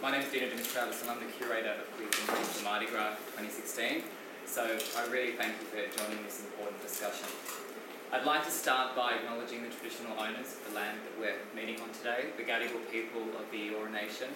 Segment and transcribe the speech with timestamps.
[0.00, 3.20] My name is Dina Dimitriadis and I'm the curator of Queer Thinking for Mardi Gras
[3.36, 4.00] 2016.
[4.46, 4.64] So
[4.96, 7.28] I really thank you for joining this important discussion.
[8.08, 11.84] I'd like to start by acknowledging the traditional owners of the land that we're meeting
[11.84, 14.32] on today, the Gadigal people of the Eora Nation,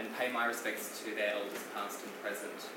[0.00, 2.72] and pay my respects to their elders past and present.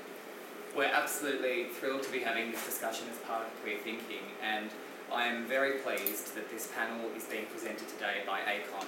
[0.76, 4.68] We're absolutely thrilled to be having this discussion as part of Queer Thinking and
[5.08, 8.84] I am very pleased that this panel is being presented today by ACON.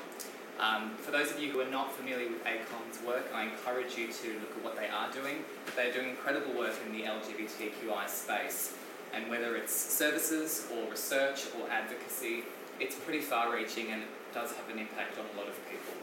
[0.59, 4.09] Um, for those of you who are not familiar with ACON's work, I encourage you
[4.09, 5.45] to look at what they are doing.
[5.77, 8.75] They are doing incredible work in the LGBTQI space,
[9.15, 12.43] and whether it's services or research or advocacy,
[12.81, 15.95] it's pretty far reaching and it does have an impact on a lot of people.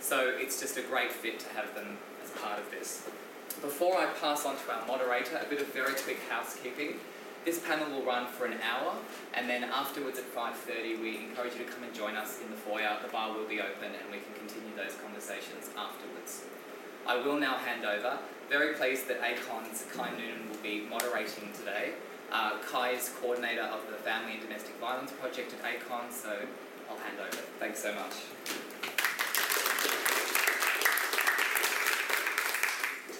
[0.00, 3.08] So it's just a great fit to have them as part of this.
[3.60, 6.94] Before I pass on to our moderator, a bit of very quick housekeeping.
[7.48, 8.92] This panel will run for an hour,
[9.32, 12.56] and then afterwards at 5.30 we encourage you to come and join us in the
[12.58, 12.98] foyer.
[13.00, 16.44] The bar will be open and we can continue those conversations afterwards.
[17.06, 18.18] I will now hand over.
[18.50, 21.92] Very pleased that ACON's Kai Noonan will be moderating today.
[22.30, 26.36] Uh, Kai is coordinator of the Family and Domestic Violence Project at ACON, so
[26.90, 27.42] I'll hand over.
[27.58, 28.67] Thanks so much.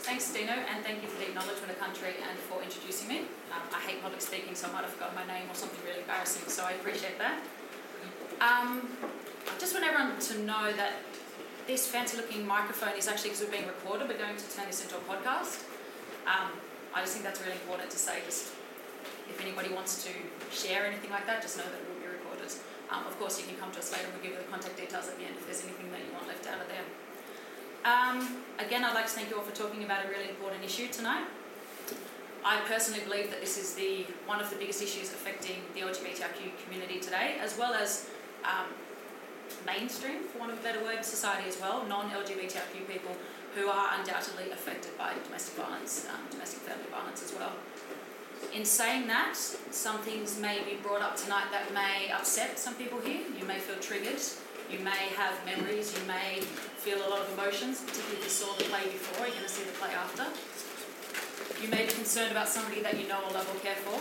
[0.08, 3.28] Thanks, Dina, and thank you for the acknowledgement of country and for introducing me.
[3.52, 6.00] Um, I hate public speaking, so I might have forgotten my name or something really
[6.00, 7.44] embarrassing, so I appreciate that.
[8.40, 8.88] Um,
[9.44, 11.04] I just want everyone to know that
[11.68, 14.80] this fancy looking microphone is actually, because we're being recorded, we're going to turn this
[14.80, 15.68] into a podcast.
[16.24, 16.56] Um,
[16.96, 18.24] I just think that's really important to say.
[18.24, 18.56] Just
[19.28, 20.10] if anybody wants to
[20.48, 22.48] share anything like that, just know that it will be recorded.
[22.88, 24.72] Um, of course, you can come to us later and we'll give you the contact
[24.72, 26.88] details at the end if there's anything that you want left out of there.
[27.88, 30.88] Um, again, I'd like to thank you all for talking about a really important issue
[30.88, 31.24] tonight.
[32.44, 36.52] I personally believe that this is the one of the biggest issues affecting the LGBTIQ
[36.64, 38.10] community today, as well as
[38.44, 38.66] um,
[39.64, 43.16] mainstream, for want of a better word, society as well, non-LGBTIQ people
[43.54, 47.52] who are undoubtedly affected by domestic violence, um, domestic family violence as well.
[48.54, 49.34] In saying that,
[49.70, 53.22] some things may be brought up tonight that may upset some people here.
[53.38, 54.20] You may feel triggered.
[54.70, 55.98] You may have memories.
[55.98, 56.40] You may
[56.76, 59.52] feel a lot of emotions, particularly if you saw the play before, you're going to
[59.52, 60.28] see the play after.
[61.62, 63.98] You may be concerned about somebody that you know or love or care for.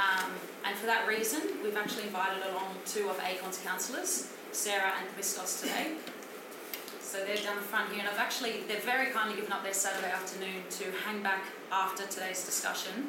[0.00, 0.32] Um,
[0.64, 5.60] and for that reason, we've actually invited along two of ACON's counsellors, Sarah and Christos,
[5.60, 5.96] today.
[7.00, 9.72] So they're down the front here, and I've actually, they've very kindly given up their
[9.72, 13.08] Saturday afternoon to hang back after today's discussion.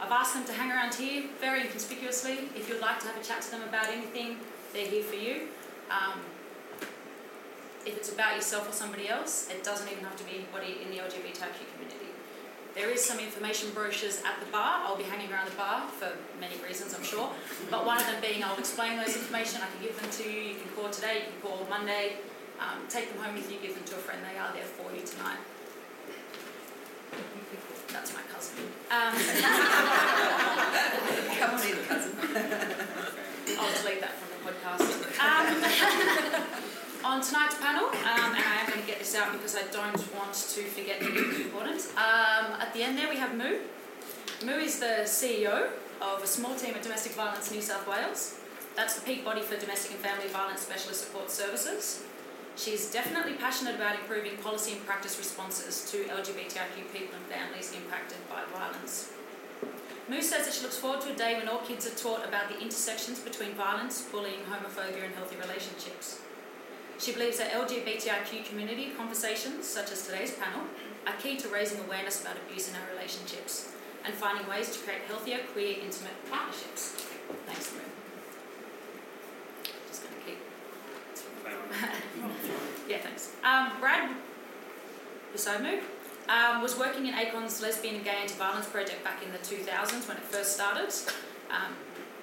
[0.00, 2.50] I've asked them to hang around here very inconspicuously.
[2.54, 4.36] If you'd like to have a chat to them about anything,
[4.72, 5.48] they're here for you.
[5.90, 6.20] Um,
[7.86, 10.90] if it's about yourself or somebody else, it doesn't even have to be anybody in
[10.90, 12.10] the LGBTQ community.
[12.74, 14.82] There is some information brochures at the bar.
[14.84, 17.30] I'll be hanging around the bar for many reasons, I'm sure.
[17.70, 19.62] But one of them being I'll explain those information.
[19.62, 20.40] I can give them to you.
[20.52, 21.22] You can call today.
[21.24, 22.16] You can call Monday.
[22.60, 23.58] Um, take them home with you.
[23.62, 24.20] Give them to a friend.
[24.20, 25.38] They are there for you tonight.
[27.88, 28.58] That's my cousin.
[28.90, 29.14] Um,
[31.38, 32.12] Come on in, cousin.
[33.56, 34.86] I'll delete that from podcast.
[35.18, 36.44] Um,
[37.04, 40.14] on tonight's panel, um, and I am going to get this out because I don't
[40.14, 41.80] want to forget the important.
[41.96, 43.58] Um, at the end there, we have Moo.
[44.44, 45.70] Moo is the CEO
[46.00, 48.38] of a small team at Domestic Violence New South Wales.
[48.76, 52.04] That's the peak body for domestic and family violence specialist support services.
[52.56, 58.18] She's definitely passionate about improving policy and practice responses to LGBTIQ people and families impacted
[58.28, 59.12] by violence.
[60.08, 62.48] Moo says that she looks forward to a day when all kids are taught about
[62.48, 66.20] the intersections between violence, bullying, homophobia, and healthy relationships.
[66.98, 70.62] She believes that LGBTIQ community conversations, such as today's panel,
[71.06, 73.72] are key to raising awareness about abuse in our relationships
[74.04, 77.04] and finding ways to create healthier, queer, intimate partnerships.
[77.46, 77.80] Thanks, Moo.
[79.88, 80.38] Just going to keep.
[82.88, 83.32] yeah, thanks.
[83.42, 84.14] Um, Brad,
[85.32, 85.80] beside Moo,
[86.28, 90.16] um, was working in ACON's Lesbian and Gay Anti-Violence project back in the 2000s when
[90.16, 90.92] it first started.
[91.50, 91.74] Um,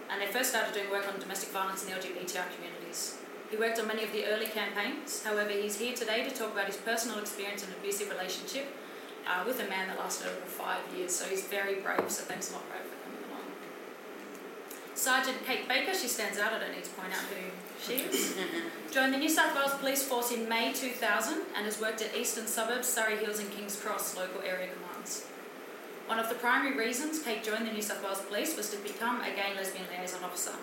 [0.09, 3.17] and they first started doing work on domestic violence in the LGBTI communities.
[3.49, 5.23] He worked on many of the early campaigns.
[5.23, 8.65] However, he's here today to talk about his personal experience in an abusive relationship
[9.27, 11.15] uh, with a man that lasted over five years.
[11.15, 12.09] So he's very brave.
[12.09, 13.45] So thanks a lot, Brad, for coming along.
[14.95, 16.53] Sergeant Kate Baker, she stands out.
[16.53, 18.32] I don't need to point out who she is.
[18.93, 22.45] Joined the New South Wales Police Force in May 2000 and has worked at Eastern
[22.45, 25.25] Suburbs, Surry Hills, and Kings Cross local area commands.
[26.05, 29.21] One of the primary reasons Kate joined the New South Wales Police was to become
[29.21, 30.53] a gay and lesbian liaison officer.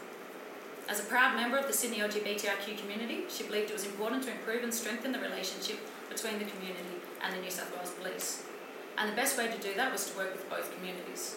[0.89, 4.31] As a proud member of the Sydney LGBTIQ community, she believed it was important to
[4.31, 8.45] improve and strengthen the relationship between the community and the New South Wales Police.
[8.97, 11.35] And the best way to do that was to work with both communities.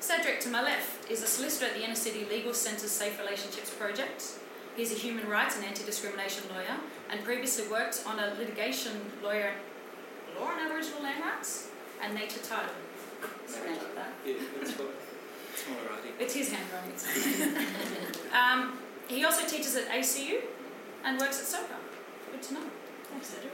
[0.00, 3.70] Cedric, to my left, is a solicitor at the Inner City Legal Centre's Safe Relationships
[3.70, 4.43] Project.
[4.76, 6.76] He's a human rights and anti-discrimination lawyer,
[7.10, 8.92] and previously worked on a litigation
[9.22, 9.52] lawyer,
[10.38, 11.68] law on Aboriginal land rights
[12.02, 12.74] and native title.
[13.46, 14.12] Sorry about that.
[14.26, 14.90] Yeah, that's what.
[15.52, 16.12] It's my writing.
[16.18, 16.90] It's his handwriting.
[16.90, 20.40] It's um, he also teaches at ACU
[21.04, 21.76] and works at SOCA.
[22.32, 22.60] Good to know.
[23.10, 23.52] Thanks, Cedric.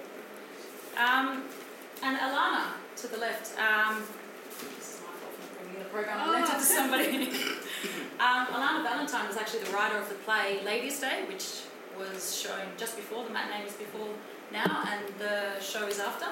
[0.96, 1.44] Um,
[2.02, 3.58] and Alana to the left.
[3.58, 4.02] Um,
[4.78, 6.18] this is my fault for bringing the program.
[6.18, 7.28] I lent to somebody.
[8.20, 11.62] um, Alana Valentine was actually the writer of the play Ladies' Day, which
[11.98, 13.24] was shown just before.
[13.24, 14.08] The matinee was before
[14.52, 16.26] now, and the show is after.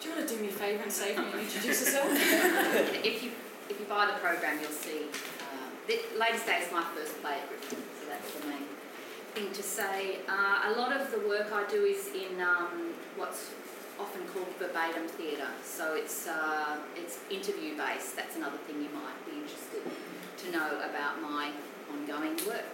[0.00, 2.08] Do you want to do me a favour and save me and introduce yourself?
[2.12, 3.30] if you
[3.70, 5.08] if you buy the program, you'll see.
[5.40, 8.68] Uh, the Ladies' Day is my first play at Griffin, so that's the main
[9.34, 10.18] thing to say.
[10.28, 13.50] Uh, a lot of the work I do is in um, what's
[13.98, 15.52] often called verbatim theatre.
[15.64, 18.14] So it's uh, it's interview based.
[18.14, 19.17] That's another thing you might be interested
[20.48, 21.50] to know about my
[21.92, 22.64] ongoing work.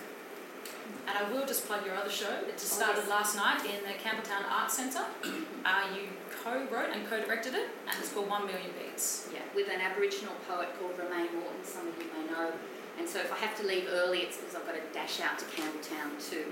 [1.07, 3.11] And I will just plug your other show that just Oh, started yes.
[3.11, 5.05] last night in the Campbelltown Arts Centre.
[5.65, 6.03] Uh, you
[6.45, 9.31] co-wrote and co-directed it, and it's called One Million Beats.
[9.33, 11.65] Yeah, with an Aboriginal poet called Romaine Moreton.
[11.65, 12.53] Some of you may know.
[12.99, 15.39] And so if I have to leave early, it's because I've got to dash out
[15.39, 16.45] to Campbelltown to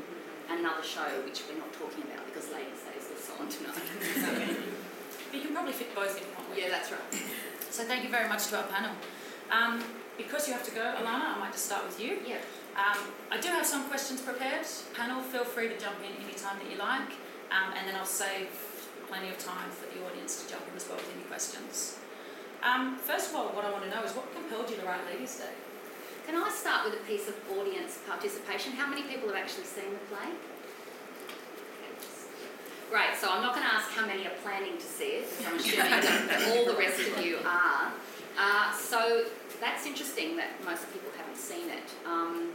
[0.49, 4.57] another show, which we're not talking about because Ladies' Day is also on tonight.
[5.29, 6.65] But you can probably fit both in one week.
[6.65, 7.23] yeah, that's right.
[7.69, 8.93] So thank you very much to our panel.
[9.53, 9.85] Um,
[10.17, 12.19] because you have to go, Alana, I might just start with you.
[12.27, 12.39] Yeah.
[12.77, 12.99] Um,
[13.31, 14.67] I do have some questions prepared.
[14.95, 17.13] Panel, feel free to jump in anytime that you like,
[17.53, 18.49] um, and then I'll save
[19.09, 21.99] plenty of time for the audience to jump in as well with any questions.
[22.63, 25.05] Um, first of all, what I want to know is what compelled you to write
[25.13, 25.53] Ladies' Day?
[26.27, 28.73] Can I start with a piece of audience participation?
[28.73, 30.31] How many people have actually seen the play?
[32.89, 35.53] Great, so I'm not going to ask how many are planning to see it, because
[35.53, 35.91] I'm assuming
[36.29, 37.91] that all the rest of you are.
[38.39, 39.25] Uh, so
[39.63, 41.89] that's interesting that most people haven't seen it.
[42.05, 42.51] Um,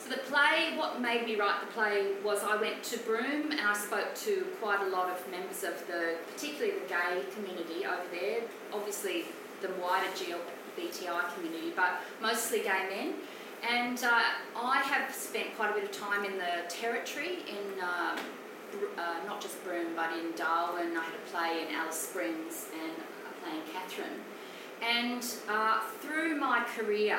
[0.00, 3.60] so the play, what made me write the play was I went to Broome and
[3.60, 8.02] I spoke to quite a lot of members of the, particularly the gay community over
[8.10, 8.40] there,
[8.72, 9.26] obviously
[9.62, 13.14] the wider GLBTI community, but mostly gay men.
[13.68, 14.20] And uh,
[14.56, 18.18] I have spent quite a bit of time in the territory in um,
[18.96, 20.96] uh, not just Broome but in Darwin.
[20.96, 24.20] I had a play in Alice Springs and a play in Katherine.
[24.82, 27.18] And uh, through my career,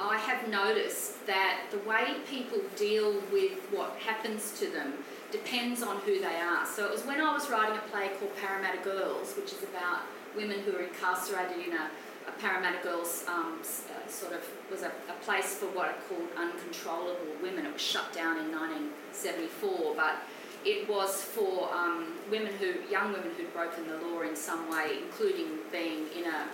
[0.00, 4.94] I have noticed that the way people deal with what happens to them
[5.32, 6.64] depends on who they are.
[6.66, 10.02] So it was when I was writing a play called Parramatta Girls, which is about
[10.36, 11.90] women who are incarcerated in a,
[12.28, 14.40] a Parramatta Girls um, uh, sort of
[14.70, 17.66] was a, a place for what are called uncontrollable women.
[17.66, 20.16] It was shut down in 1974, but
[20.64, 24.98] it was for um, women who, young women who'd broken the law in some way,
[25.04, 26.46] including being in a,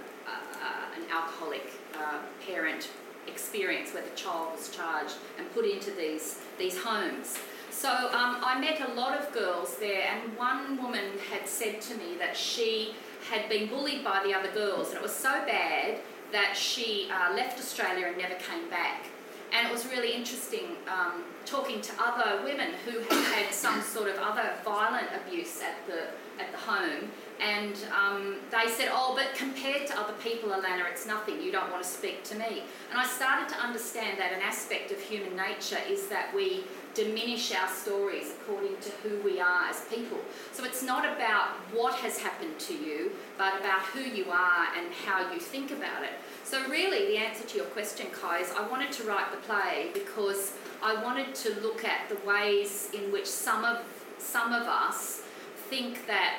[0.65, 2.89] uh, an alcoholic uh, parent
[3.27, 7.39] experience where the child was charged and put into these these homes.
[7.71, 11.95] So um, I met a lot of girls there, and one woman had said to
[11.97, 12.95] me that she
[13.31, 15.99] had been bullied by the other girls, and it was so bad
[16.33, 19.07] that she uh, left Australia and never came back.
[19.53, 24.09] And it was really interesting um, talking to other women who had had some sort
[24.09, 26.09] of other violent abuse at the
[26.43, 31.07] at the home, and um, they said, "Oh, but compared to other people, Alana, it's
[31.07, 31.41] nothing.
[31.43, 34.91] You don't want to speak to me." And I started to understand that an aspect
[34.93, 36.65] of human nature is that we
[36.95, 40.19] diminish our stories according to who we are as people.
[40.53, 44.93] So it's not about what has happened to you, but about who you are and
[45.05, 46.13] how you think about it.
[46.45, 49.91] So really, the answer to your question, Kai, is I wanted to write the play
[49.93, 53.79] because I wanted to look at the ways in which some of
[54.19, 55.23] some of us
[55.69, 56.37] think that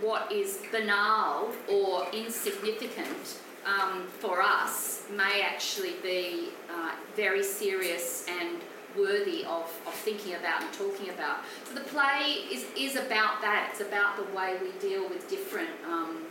[0.00, 8.60] what is banal or insignificant um, for us may actually be uh, very serious and
[8.96, 11.38] worthy of, of thinking about and talking about.
[11.64, 13.68] So the play is, is about that.
[13.70, 16.22] It's about the way we deal with different um,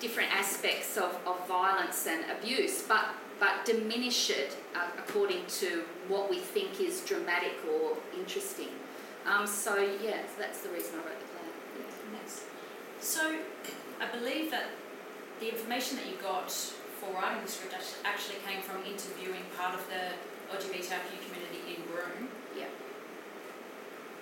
[0.00, 3.06] different aspects of, of violence and abuse, but
[3.38, 8.68] but diminish it uh, according to what we think is dramatic or interesting.
[9.26, 11.06] Um, so yeah, so that's the reason I wrote.
[11.08, 11.29] Next.
[13.00, 13.36] So,
[14.00, 14.66] I believe that
[15.40, 19.80] the information that you got for writing the script actually came from interviewing part of
[19.88, 20.12] the
[20.54, 22.28] LGBTIQ community in Broome.
[22.56, 22.66] Yeah.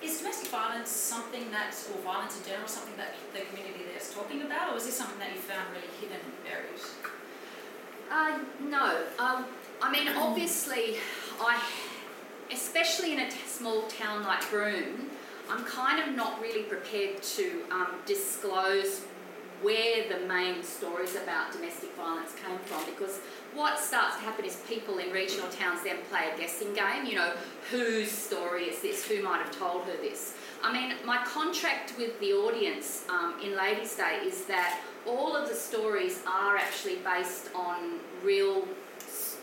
[0.01, 4.15] Is domestic violence something that, or violence in general, something that the community there is
[4.15, 6.79] talking about, or is this something that you found really hidden and buried?
[8.11, 9.03] Uh, no.
[9.19, 9.45] Um,
[9.83, 10.99] I mean, obviously,
[11.41, 11.61] I,
[12.53, 15.11] especially in a t- small town like Broome,
[15.51, 19.03] I'm kind of not really prepared to um, disclose
[19.63, 23.19] where the main stories about domestic violence came from because
[23.55, 27.07] what starts to happen is people in regional towns then play a guessing game.
[27.07, 27.33] You know,
[27.71, 29.05] whose story is this?
[29.07, 30.35] Who might have told her this?
[30.63, 35.49] I mean, my contract with the audience um, in Ladies' Day is that all of
[35.49, 38.67] the stories are actually based on real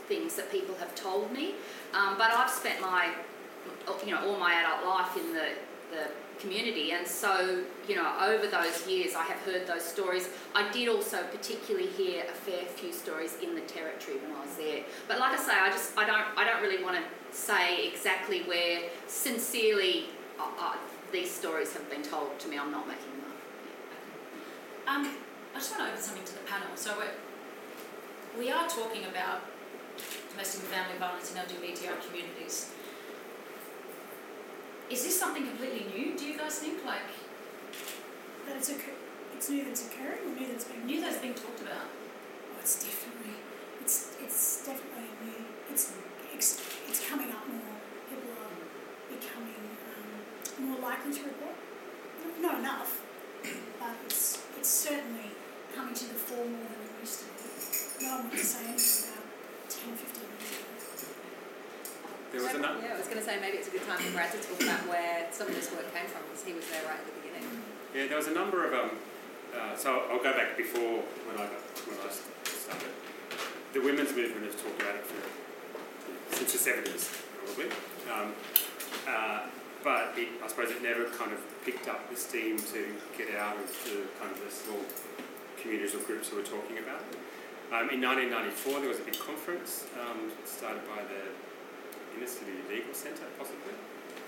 [0.07, 1.55] things that people have told me.
[1.93, 3.11] Um, but I've spent my,
[4.05, 5.49] you know, all my adult life in the,
[5.95, 6.07] the
[6.39, 10.29] community, and so you know, over those years, I have heard those stories.
[10.53, 14.55] I did also particularly hear a fair few stories in the territory when I was
[14.55, 14.83] there.
[15.07, 17.03] But like I say, I just I don't I don't really want to
[17.35, 20.05] say exactly where sincerely
[20.39, 20.75] uh, uh,
[21.11, 22.57] these stories have been told to me.
[22.57, 24.95] I'm not making them up.
[24.95, 25.17] Um,
[25.53, 26.67] I just want to open something to the panel.
[26.75, 27.15] So we're,
[28.37, 29.41] we are talking about
[30.31, 32.74] domestic and family violence in LGBTI communities.
[34.89, 36.15] Is this something completely new?
[36.17, 37.09] Do you guys think like
[38.47, 39.01] That it's, occur-
[39.35, 41.89] it's new that it's occurring or new that it's being new that's being talked about?
[41.89, 43.33] Oh, it's definitely,
[43.81, 45.41] it's, it's definitely new.
[45.71, 45.93] It's,
[46.33, 47.81] it's, it's coming up more.
[48.09, 48.53] People are
[49.09, 51.55] becoming um, more likely to report.
[52.41, 53.01] Not enough,
[53.79, 55.31] but it's, it's certainly
[55.75, 58.05] coming to the fore more than it used to be.
[58.05, 59.25] No one would say anything about
[59.69, 61.09] 10, 15 years ago.
[62.35, 62.83] There was another.
[62.83, 64.59] Yeah, I was going to say maybe it's a good time for Brad to talk
[64.59, 67.15] about where some of this work came from because he was there right at the
[67.23, 67.47] beginning.
[67.95, 68.99] Yeah, there was a number of um.
[69.55, 70.99] Uh, so I'll go back before
[71.31, 71.47] when I
[71.87, 72.91] when I started.
[73.71, 75.23] The women's movement has talked about it for
[76.35, 77.07] since the seventies,
[77.39, 77.71] probably.
[78.11, 78.35] Um,
[79.07, 79.47] uh,
[79.79, 82.83] but it, I suppose it never kind of picked up the steam to
[83.15, 84.83] get out of the kind of the small
[85.55, 87.15] communities or groups who were talking about it.
[87.71, 91.31] Um, in 1994, there was a big conference um, started by the
[92.15, 93.73] Inner City Legal Centre, possibly.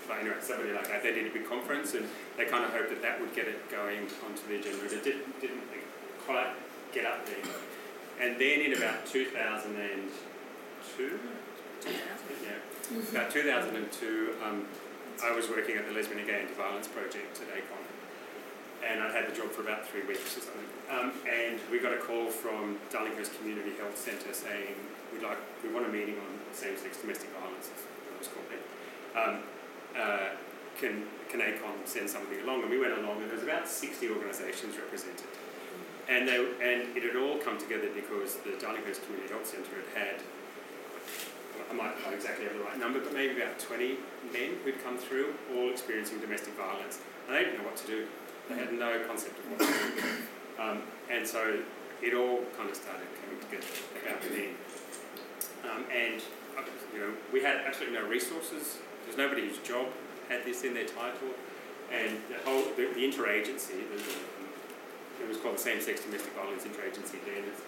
[0.06, 1.02] But anyway, somebody like that.
[1.02, 3.70] They did a big conference and they kind of hoped that that would get it
[3.70, 4.86] going onto the agenda.
[4.86, 5.62] It didn't, didn't
[6.24, 6.48] quite
[6.92, 7.36] get up there.
[8.20, 11.20] And then in about 2002,
[11.86, 11.92] yeah,
[13.12, 14.66] about 2002, um,
[15.22, 17.84] I was working at the Lesbian and Gay Anti-Violence Project at ACON.
[18.86, 20.64] And I'd had the job for about three weeks or something.
[20.88, 24.74] Um, and we got a call from Darlinghurst Community Health Centre saying,
[25.12, 28.48] we'd like, we want a meeting on same-sex domestic violence, what it was called.
[29.18, 29.42] Um,
[29.96, 30.36] uh,
[30.78, 32.62] can, can ACON send something along?
[32.62, 35.26] And we went along and there was about 60 organisations represented.
[36.08, 40.06] And, they, and it had all come together because the Darlinghurst Community Health Centre had
[40.06, 40.16] had,
[41.68, 43.98] I might not exactly have the right number, but maybe about 20
[44.32, 47.00] men who'd come through, all experiencing domestic violence.
[47.26, 48.06] And they didn't know what to do.
[48.48, 50.62] They had no concept of what to do.
[50.62, 51.60] Um, and so
[52.00, 53.66] it all kind of started coming together
[54.00, 54.54] about then.
[55.68, 56.22] Um, and,
[56.92, 58.78] you know, we had absolutely no resources.
[59.04, 59.86] There's nobody whose job
[60.28, 61.32] had this in their title.
[61.92, 63.98] And the whole, the, the interagency, the,
[65.22, 67.44] it was called the Same-Sex Domestic Violence Interagency then.
[67.48, 67.62] It's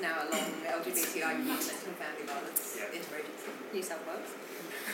[0.00, 0.22] now.
[0.22, 2.98] Now along LGBTI domestic and family violence Yeah.
[2.98, 4.30] interagency, New South Wales.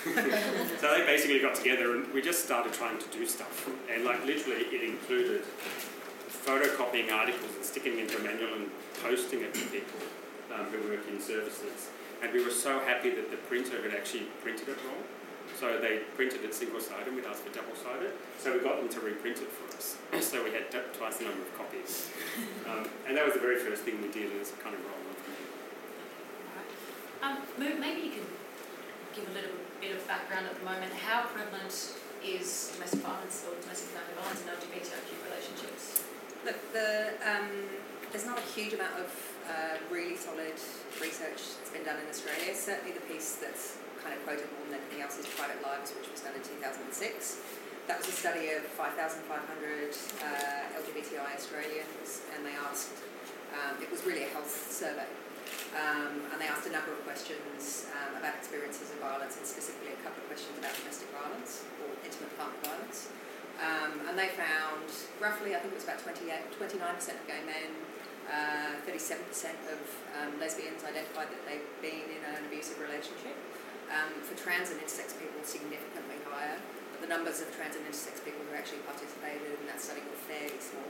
[0.81, 3.69] so they basically got together and we just started trying to do stuff.
[3.93, 5.43] And like literally it included
[6.45, 8.71] photocopying articles and sticking into a manual and
[9.03, 10.01] posting it to people
[10.55, 11.89] um, who work in services.
[12.25, 15.05] And we were so happy that the printer had actually printed it wrong.
[15.61, 18.17] So they printed it single-sided, we'd asked for double-sided.
[18.41, 20.01] So we got them to reprint it for us.
[20.25, 22.09] so we had twice the number of copies.
[22.65, 24.97] Um, and that was the very first thing we did as a kind of roll
[25.05, 25.37] on from
[27.61, 27.69] there.
[27.69, 28.27] Um, maybe you can
[29.13, 30.97] give a little bit of background at the moment.
[30.97, 31.77] How prevalent
[32.25, 36.09] is domestic violence or domestic family violence in LGBTIQ relationships?
[36.49, 37.53] Look, the, um,
[38.17, 39.13] there's not a huge amount of
[39.49, 40.57] uh, really solid
[41.01, 42.55] research that's been done in Australia.
[42.55, 46.09] Certainly the piece that's kind of quoted more than anything else is Private Lives, which
[46.13, 47.41] was done in 2006.
[47.89, 52.97] That was a study of 5,500 uh, LGBTI Australians, and they asked,
[53.53, 55.09] um, it was really a health survey,
[55.77, 59.93] um, and they asked a number of questions um, about experiences of violence, and specifically
[59.93, 63.13] a couple of questions about domestic violence or intimate partner violence.
[63.61, 64.89] Um, and they found
[65.21, 67.71] roughly, I think it was about 28, 29% of gay men,
[68.31, 69.21] uh, 37%
[69.73, 69.81] of
[70.17, 73.37] um, lesbians identified that they've been in an abusive relationship.
[73.93, 76.57] Um, for trans and intersex people, significantly higher.
[76.97, 80.19] But the numbers of trans and intersex people who actually participated in that study were
[80.25, 80.89] fairly small.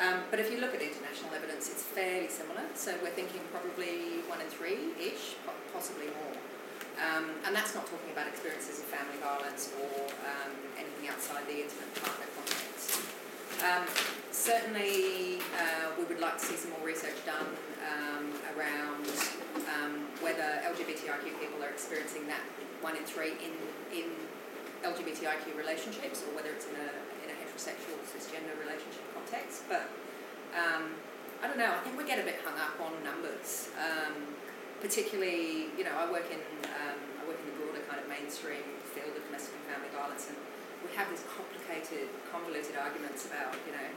[0.00, 2.64] Um, but if you look at international evidence, it's fairly similar.
[2.74, 6.36] So we're thinking probably one in three-ish, po- possibly more.
[6.96, 11.64] Um, and that's not talking about experiences of family violence or um, anything outside the
[11.64, 12.55] intimate partner context.
[13.64, 13.84] Um,
[14.30, 17.48] certainly, uh, we would like to see some more research done
[17.86, 19.06] um, around
[19.72, 22.40] um, whether LGBTIQ people are experiencing that
[22.80, 23.54] one in three in,
[23.92, 24.12] in
[24.84, 26.88] LGBTIQ relationships or whether it's in a,
[27.24, 29.64] in a heterosexual cisgender relationship context.
[29.68, 29.88] But
[31.46, 33.68] I don't know, I think we get a bit hung up on numbers.
[33.78, 34.34] Um,
[34.80, 38.66] particularly, you know, I work in um, I work in the broader kind of mainstream
[38.82, 40.36] field of domestic and family violence, and
[40.96, 43.88] have these complicated, convoluted arguments about, you know,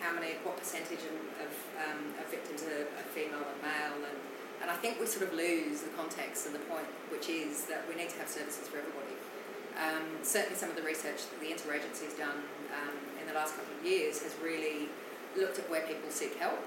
[0.00, 4.18] how many, what percentage of, um, of victims are, are female and male, and
[4.62, 7.84] and I think we sort of lose the context and the point, which is that
[7.88, 9.14] we need to have services for everybody.
[9.76, 12.40] Um, certainly, some of the research that the interagency has done
[12.72, 14.88] um, in the last couple of years has really
[15.36, 16.58] looked at where people seek help,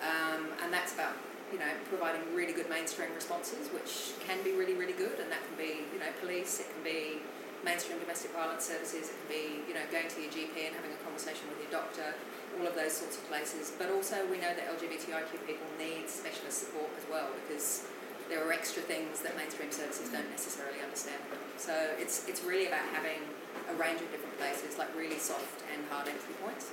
[0.00, 1.18] um, and that's about
[1.52, 5.42] you know providing really good mainstream responses, which can be really really good, and that
[5.42, 7.18] can be you know police, it can be
[7.64, 10.92] mainstream domestic violence services, it can be you know going to your GP and having
[10.92, 12.14] a conversation with your doctor,
[12.58, 13.72] all of those sorts of places.
[13.78, 17.86] But also we know that LGBTIQ people need specialist support as well because
[18.28, 21.20] there are extra things that mainstream services don't necessarily understand.
[21.56, 23.22] So it's it's really about having
[23.70, 26.70] a range of different places, like really soft and hard entry points.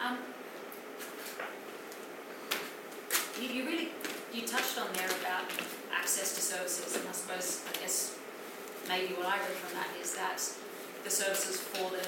[0.00, 0.18] Um,
[3.40, 3.88] you, you really
[4.32, 5.44] you touched on there about
[5.94, 8.18] access to services, and I suppose I guess
[8.88, 10.40] maybe what I read from that is that
[11.04, 12.04] the services for the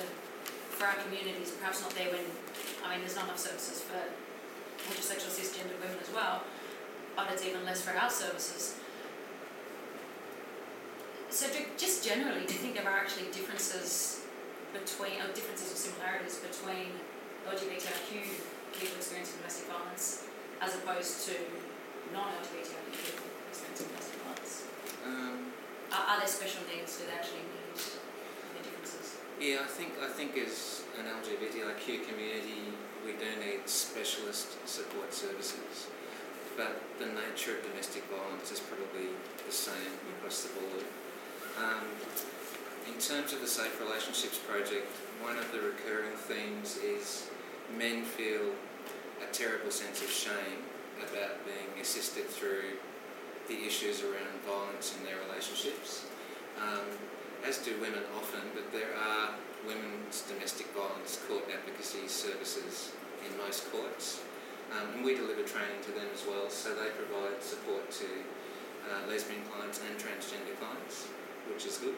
[0.75, 2.26] for our communities are perhaps not there when
[2.83, 4.02] I mean there's not enough services for
[4.90, 6.43] heterosexual cisgender women as well,
[7.16, 8.76] but it's even less for our services.
[11.31, 14.23] So just generally, do you think there are actually differences
[14.73, 16.95] between, or differences or similarities between
[17.50, 18.23] LGBTIQ
[18.75, 20.26] people experiencing domestic violence
[20.61, 21.35] as opposed to
[22.12, 24.13] non-LGBTIQ people experiencing domestic violence?
[25.95, 26.99] Are, are there special needs?
[26.99, 29.17] They actually need the differences?
[29.41, 32.75] yeah, I think I think as an LGBTIQ community,
[33.07, 35.87] we do need specialist support services,
[36.57, 39.15] but the nature of domestic violence is probably
[39.47, 40.85] the same across the board.
[41.63, 41.87] Um,
[42.89, 44.91] in terms of the Safe Relationships Project,
[45.23, 47.31] one of the recurring themes is
[47.79, 48.51] men feel
[49.23, 50.67] a terrible sense of shame
[50.99, 52.77] about being assisted through
[53.49, 56.07] the issues around violence in their relationships,
[56.61, 56.85] um,
[57.47, 59.35] as do women often, but there are
[59.67, 62.93] women's domestic violence court advocacy services
[63.25, 64.23] in most courts.
[64.73, 68.09] Um, and we deliver training to them as well, so they provide support to
[68.88, 71.09] uh, lesbian clients and transgender clients
[71.49, 71.97] which is good.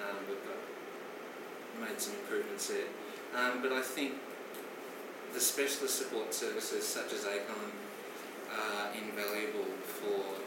[0.00, 2.88] Um, we've got made some improvements there.
[3.34, 4.14] Um, but I think
[5.32, 7.72] the specialist support services such as ACON
[8.52, 10.41] are invaluable for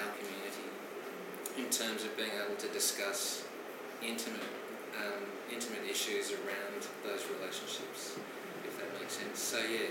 [0.00, 0.68] our community
[1.58, 3.44] in terms of being able to discuss
[4.02, 4.40] intimate
[4.96, 8.16] um, intimate issues around those relationships,
[8.64, 9.40] if that makes sense.
[9.40, 9.88] So yeah,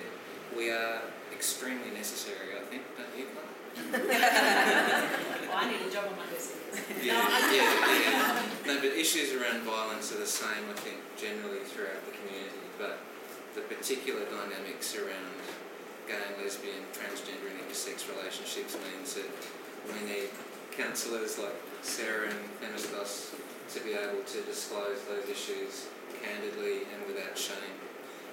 [0.56, 1.02] we are
[1.34, 3.26] extremely necessary, I think, don't you?
[3.34, 3.50] Clark?
[3.82, 6.54] well, I need a job on my list.
[7.02, 7.18] Yeah,
[7.50, 7.66] yeah,
[8.04, 8.46] yeah.
[8.68, 12.68] No, but issues around violence are the same, I think, generally throughout the community.
[12.78, 13.00] But
[13.56, 15.34] the particular dynamics around
[16.08, 19.28] gay and lesbian, transgender and intersex relationships means that
[19.88, 20.30] we need
[20.72, 23.34] counsellors like Sarah and Femistos
[23.74, 25.88] to be able to disclose those issues
[26.22, 27.78] candidly and without shame.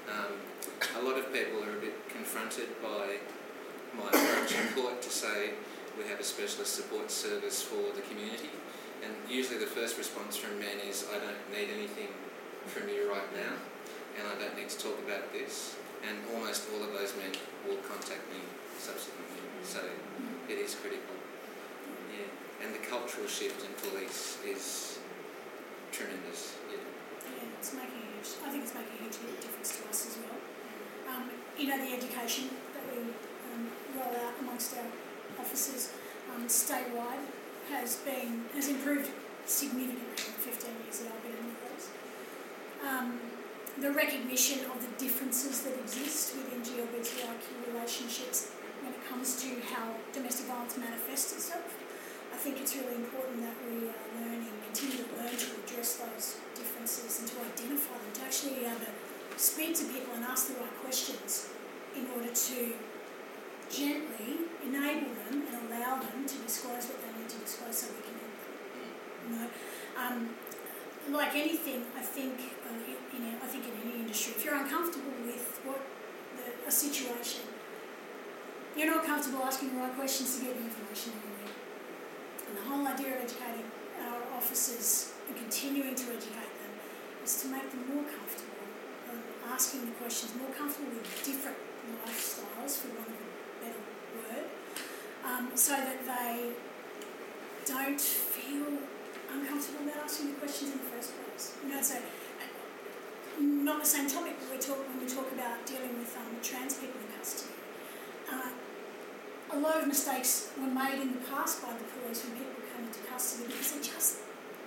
[0.09, 0.41] Um,
[0.99, 3.19] a lot of people are a bit confronted by
[3.97, 5.51] my approach in court to say
[5.97, 8.51] we have a specialist support service for the community.
[9.05, 12.09] And usually the first response from men is, I don't need anything
[12.67, 13.55] from you right now,
[14.19, 15.77] and I don't need to talk about this.
[16.09, 17.33] And almost all of those men
[17.67, 18.41] will contact me
[18.79, 19.43] subsequently.
[19.65, 19.81] So
[20.49, 21.18] it is critical.
[22.63, 24.99] And the cultural shift in police is
[25.93, 26.57] tremendous.
[26.71, 26.79] Yeah.
[27.23, 30.19] Yeah, it's making a huge, I think it's making a huge difference to us as
[30.19, 30.39] well.
[31.09, 33.03] Um, you know, the education that we
[33.55, 34.91] um, roll out amongst our
[35.39, 35.93] officers
[36.35, 37.23] um, statewide
[37.71, 39.11] has been, has improved
[39.47, 41.89] significantly in the 15 years that I've been in the force.
[42.85, 43.21] Um,
[43.81, 48.51] the recognition of the differences that exist within GLBTIQ relationships
[48.83, 51.68] when it comes to how domestic violence manifests itself.
[52.39, 56.39] I think it's really important that we learn and continue to learn to address those
[56.55, 58.95] differences and to identify them, to actually be able to
[59.35, 61.51] speak to people and ask the right questions
[61.99, 62.79] in order to
[63.67, 68.07] gently enable them and allow them to disclose what they need to disclose so we
[68.07, 68.55] can help them.
[69.27, 69.49] You know,
[69.99, 70.31] um,
[71.11, 75.59] like anything, I think uh, in, I think in any industry, if you're uncomfortable with
[75.67, 75.83] what
[76.39, 77.51] the, a situation,
[78.77, 81.19] you're not comfortable asking the right questions to get the information.
[82.49, 83.69] And the whole idea of educating
[84.01, 86.73] our officers and continuing to educate them
[87.23, 88.65] is to make them more comfortable,
[89.53, 91.59] asking the questions, more comfortable with different
[92.07, 93.83] lifestyles, for want of a better
[94.17, 94.47] word,
[95.25, 96.53] um, so that they
[97.67, 98.81] don't feel
[99.31, 101.53] uncomfortable about asking the questions in the first place.
[101.63, 105.67] You know, so uh, not the same topic, but we talk when we talk about
[105.67, 107.53] dealing with um, trans people in custody.
[109.51, 112.85] A lot of mistakes were made in the past by the police when people came
[112.85, 114.21] into custody because they just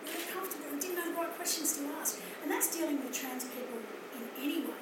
[0.06, 2.18] weren't comfortable and didn't know the right questions to ask.
[2.42, 3.78] And that's dealing with trans people
[4.18, 4.82] in any way.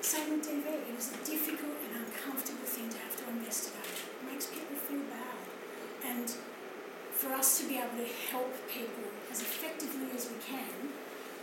[0.00, 0.64] Same with DV.
[0.64, 3.84] It is a difficult and uncomfortable thing to have to investigate.
[3.84, 5.36] It makes people feel bad.
[6.06, 6.32] And
[7.12, 10.92] for us to be able to help people as effectively as we can,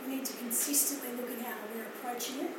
[0.02, 2.52] we need to consistently look at how we're approaching it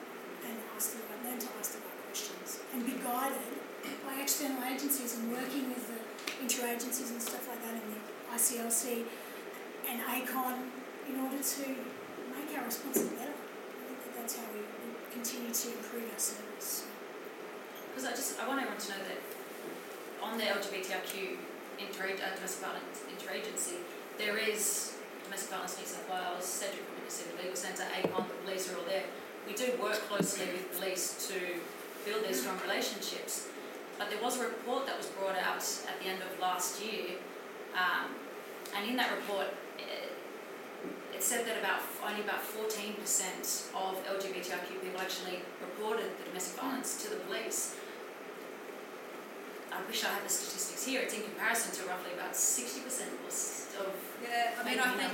[0.48, 3.56] and ask the right, learn to ask the right questions and be guided
[4.06, 5.98] by external agencies and working with the
[7.02, 8.00] and stuff like that in the
[8.32, 9.04] ICLC
[9.90, 10.72] and ACON
[11.12, 11.68] in order to
[12.32, 13.36] make our responses better.
[13.36, 14.64] I think that that's how we
[15.12, 16.88] continue to improve our service.
[17.92, 19.20] Because I just I want everyone to know that
[20.24, 23.84] on the LGBTIQ uh, domestic violence interagency,
[24.18, 28.78] there is domestic violence New South Wales, Cedric Community Legal Centre, ACON, the police are
[28.78, 29.04] all there.
[29.46, 31.60] We do work closely with police to
[32.08, 33.52] build these strong relationships.
[33.98, 37.18] But there was a report that was brought out at the end of last year,
[37.74, 38.12] um,
[38.76, 39.48] and in that report,
[39.80, 40.12] it,
[41.14, 43.00] it said that about only about 14%
[43.74, 47.78] of LGBTIQ people actually reported the domestic violence to the police.
[49.72, 51.02] I wish I had the statistics here.
[51.02, 53.26] It's in comparison to roughly about 60% of
[53.80, 53.92] of
[54.24, 55.12] Yeah, I mean, I think,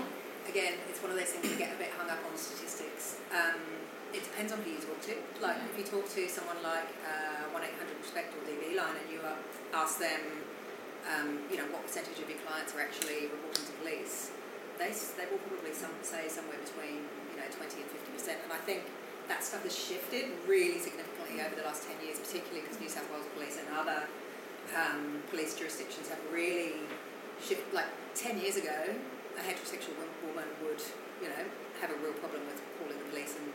[0.48, 3.18] again, it's one of those things you get a bit hung up on statistics.
[3.34, 3.81] Um,
[4.14, 5.16] it depends on who you talk to.
[5.40, 9.08] Like, if you talk to someone like uh, 1 800 Respect or DV line and
[9.08, 9.20] you
[9.74, 10.22] ask them,
[11.08, 14.32] um, you know, what percentage of your clients are actually reporting to police,
[14.78, 18.44] they, they will probably some, say somewhere between, you know, 20 and 50%.
[18.44, 18.84] And I think
[19.32, 23.08] that stuff has shifted really significantly over the last 10 years, particularly because New South
[23.10, 24.06] Wales Police and other
[24.76, 26.84] um, police jurisdictions have really
[27.40, 27.72] shifted.
[27.74, 28.76] Like 10 years ago,
[29.38, 29.96] a heterosexual
[30.28, 30.82] woman would,
[31.24, 31.44] you know,
[31.80, 33.48] have a real problem with calling the police and,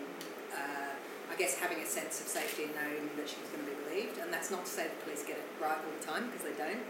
[1.36, 3.76] I guess, having a sense of safety and knowing that she was going to be
[3.84, 4.16] believed.
[4.16, 6.56] And that's not to say the police get it right all the time because they
[6.56, 6.80] don't.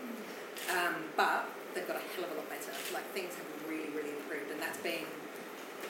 [0.70, 2.70] Um, but they've got a hell of a lot better.
[2.94, 5.02] Like things have really, really improved, and that's been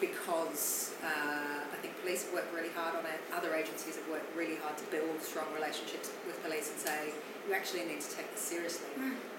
[0.01, 3.21] because uh, I think police have worked really hard on it.
[3.29, 7.13] Other agencies have worked really hard to build strong relationships with police and say
[7.49, 8.89] you actually need to take this seriously.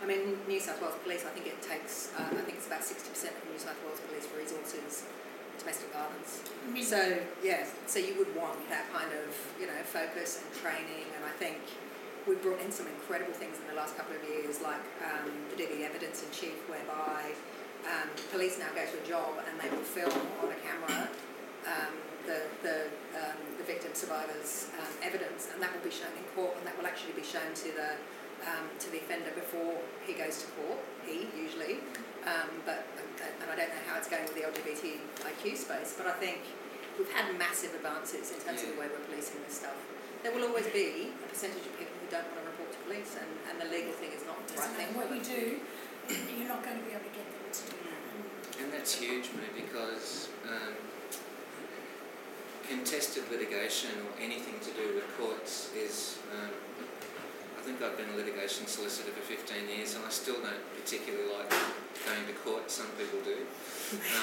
[0.01, 2.85] I mean, New South Wales Police, I think it takes, uh, I think it's about
[2.85, 5.09] sixty percent of New South Wales Police resources
[5.67, 6.39] domestic violence.
[6.87, 11.27] So yeah, so you would want that kind of you know focus and training, and
[11.27, 11.59] I think
[12.23, 15.59] we've brought in some incredible things in the last couple of years, like um, the
[15.59, 17.35] DV evidence in chief, whereby
[17.83, 21.11] um, police now go to a job and they will film on a camera
[21.67, 22.87] um, the the
[23.19, 26.79] um, the victim survivors um, evidence, and that will be shown in court, and that
[26.79, 27.91] will actually be shown to the
[28.47, 30.79] um, to the offender before he goes to court.
[31.03, 31.83] He usually,
[32.27, 32.83] um, but
[33.41, 36.43] and I don't know how it's going with the LGBTIQ space, but I think
[36.99, 39.77] we've had massive advances in terms of the way we're policing this stuff.
[40.23, 43.15] There will always be a percentage of people who don't want to report to police,
[43.15, 44.91] and, and the legal thing is not the right thing.
[44.97, 45.43] what for you do,
[46.35, 48.01] you're not going to be able to get them to do that.
[48.59, 50.75] And that's huge, mate, because um,
[52.67, 56.19] contested litigation or anything to do with courts is.
[56.35, 56.66] Um, I
[57.67, 61.51] think I've been a litigation solicitor for 15 years and I still don't particularly like
[62.07, 63.43] going to court, some people do.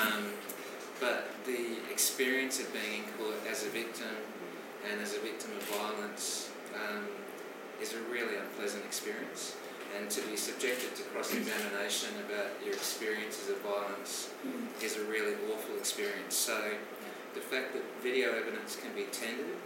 [0.00, 0.32] Um,
[1.00, 4.16] but the experience of being in court as a victim
[4.88, 7.04] and as a victim of violence um,
[7.82, 9.56] is a really unpleasant experience.
[9.92, 14.32] And to be subjected to cross examination about your experiences of violence
[14.80, 16.34] is a really awful experience.
[16.34, 16.72] So
[17.34, 19.60] the fact that video evidence can be tendered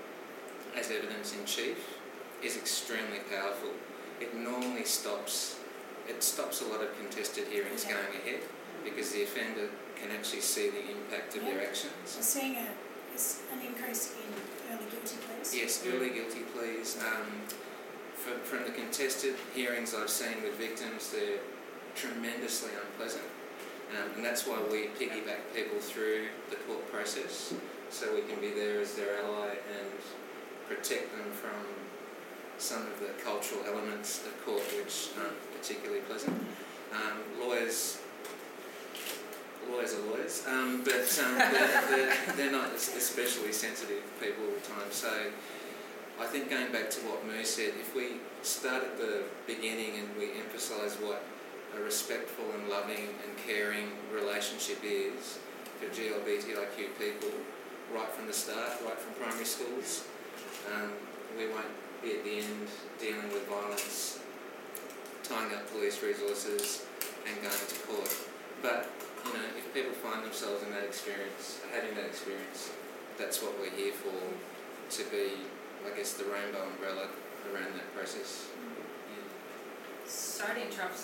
[0.76, 1.97] as evidence in chief
[2.42, 3.70] is extremely powerful.
[4.20, 5.57] It normally stops
[6.09, 7.92] it stops a lot of contested hearings Yeah.
[8.01, 8.40] going ahead
[8.83, 9.68] because the offender
[10.01, 12.16] can actually see the impact of their actions.
[12.16, 12.64] We're seeing a,
[13.53, 15.55] an increase in early guilty pleas.
[15.55, 16.96] Yes, early guilty pleas.
[17.05, 17.27] Um,
[18.14, 21.40] from, from the contested hearings I've seen with victims, they're
[21.94, 23.24] tremendously unpleasant.
[23.92, 27.53] Um, and that's why we piggyback people through the court process
[27.90, 29.48] so we can be there as their ally
[29.79, 29.88] and
[30.68, 31.64] protect them from
[32.59, 36.37] some of the cultural elements of court which aren't particularly pleasant.
[36.92, 38.01] Um, lawyers
[39.71, 44.66] lawyers are lawyers, um, but um, they're, they're, they're not especially sensitive people all the
[44.66, 44.90] time.
[44.90, 45.12] So
[46.21, 50.09] I think going back to what Moo said, if we start at the beginning and
[50.16, 51.23] we emphasise what
[51.77, 55.38] a respectful and loving and caring relationship is
[55.79, 57.31] for GLBTIQ people
[57.94, 60.05] right from the start, right from primary schools,
[60.75, 60.92] um,
[61.37, 61.66] we won't
[62.02, 62.68] be at the end
[63.00, 64.20] dealing with violence,
[65.24, 66.87] tying up police resources
[67.26, 68.14] and going to court.
[68.62, 68.90] But
[69.26, 72.70] you know, if people find themselves in that experience, having that experience,
[73.18, 75.44] that's what we're here for, to be,
[75.84, 77.08] I guess, the rainbow umbrella
[77.52, 78.46] around that process.
[79.11, 79.22] Yeah.
[80.06, 81.00] sorry to interrupt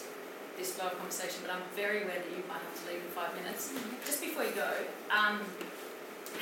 [0.56, 3.10] this flow of conversation, but I'm very aware that you might have to leave in
[3.10, 3.74] five minutes.
[4.06, 4.70] Just before you go,
[5.10, 5.40] um,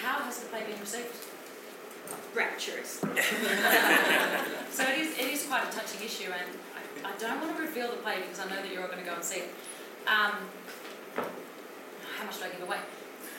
[0.03, 1.32] how has the play been received?
[2.35, 3.05] Rapturous.
[4.73, 6.49] So it is, it is quite a touching issue, and
[7.05, 9.01] I, I don't want to reveal the play because I know that you're all going
[9.01, 9.51] to go and see it.
[10.07, 10.33] Um,
[12.17, 12.79] how much do I give away?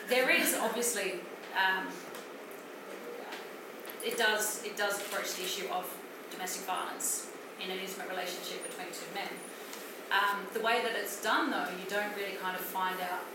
[0.10, 1.14] There is obviously,
[1.58, 1.88] um,
[4.06, 5.92] it does it does approach the issue of
[6.30, 7.32] domestic violence
[7.64, 9.34] in an intimate relationship between two men.
[10.12, 13.26] Um, the way that it's done, though, you don't really kind of find out.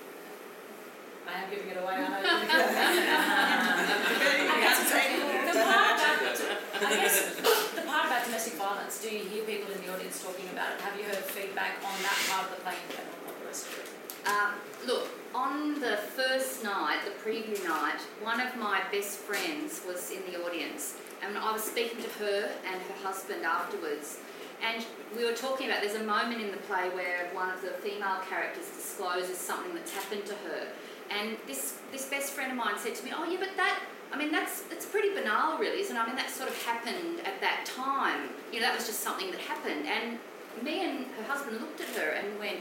[1.29, 1.93] I am giving it away.
[1.93, 2.09] I know.
[5.29, 6.41] You're the part about
[6.81, 7.35] I guess
[7.75, 10.81] the part about domestic violence, do you hear people in the audience talking about it?
[10.81, 13.67] Have you heard feedback on that part of the play in general, not the rest
[13.67, 13.89] of it?
[14.27, 14.55] Um,
[14.87, 20.23] look, on the first night, the preview night, one of my best friends was in
[20.31, 24.19] the audience, and I was speaking to her and her husband afterwards.
[24.63, 24.85] And
[25.17, 28.19] we were talking about there's a moment in the play where one of the female
[28.29, 30.69] characters discloses something that's happened to her.
[31.11, 33.81] And this, this best friend of mine said to me, Oh, yeah, but that,
[34.13, 35.99] I mean, that's it's pretty banal, really, isn't it?
[35.99, 38.31] I mean, that sort of happened at that time.
[38.53, 39.87] You know, that was just something that happened.
[39.87, 40.19] And
[40.63, 42.61] me and her husband looked at her and went,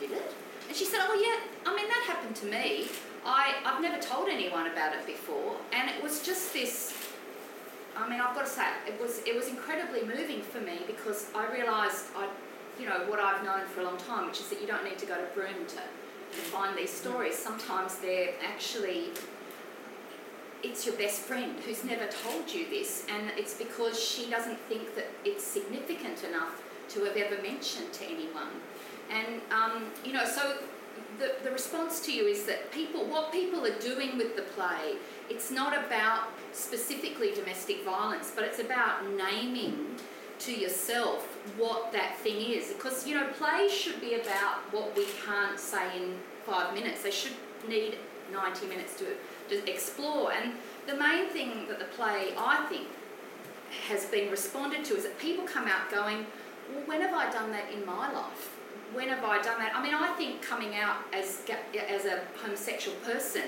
[0.00, 0.34] Did it?
[0.68, 2.88] And she said, Oh, yeah, I mean, that happened to me.
[3.24, 5.56] I, I've never told anyone about it before.
[5.72, 6.94] And it was just this
[7.96, 11.30] I mean, I've got to say, it was it was incredibly moving for me because
[11.34, 12.28] I realised I,
[12.78, 14.98] you know, what I've known for a long time, which is that you don't need
[14.98, 15.80] to go to Broome to
[16.42, 17.36] find these stories.
[17.36, 19.10] Sometimes they're actually
[20.62, 24.94] it's your best friend who's never told you this, and it's because she doesn't think
[24.96, 28.48] that it's significant enough to have ever mentioned to anyone.
[29.10, 30.58] And um, you know, so
[31.18, 34.96] the, the response to you is that people, what people are doing with the play,
[35.30, 39.96] it's not about specifically domestic violence, but it's about naming
[40.40, 42.72] to yourself what that thing is.
[42.72, 47.02] Because, you know, plays should be about what we can't say in five minutes.
[47.02, 47.34] They should
[47.68, 47.98] need
[48.32, 49.06] 90 minutes to,
[49.48, 50.32] to explore.
[50.32, 50.54] And
[50.86, 52.88] the main thing that the play, I think,
[53.88, 56.26] has been responded to is that people come out going,
[56.72, 58.52] well, when have I done that in my life?
[58.92, 59.74] When have I done that?
[59.74, 61.40] I mean, I think coming out as,
[61.88, 63.42] as a homosexual person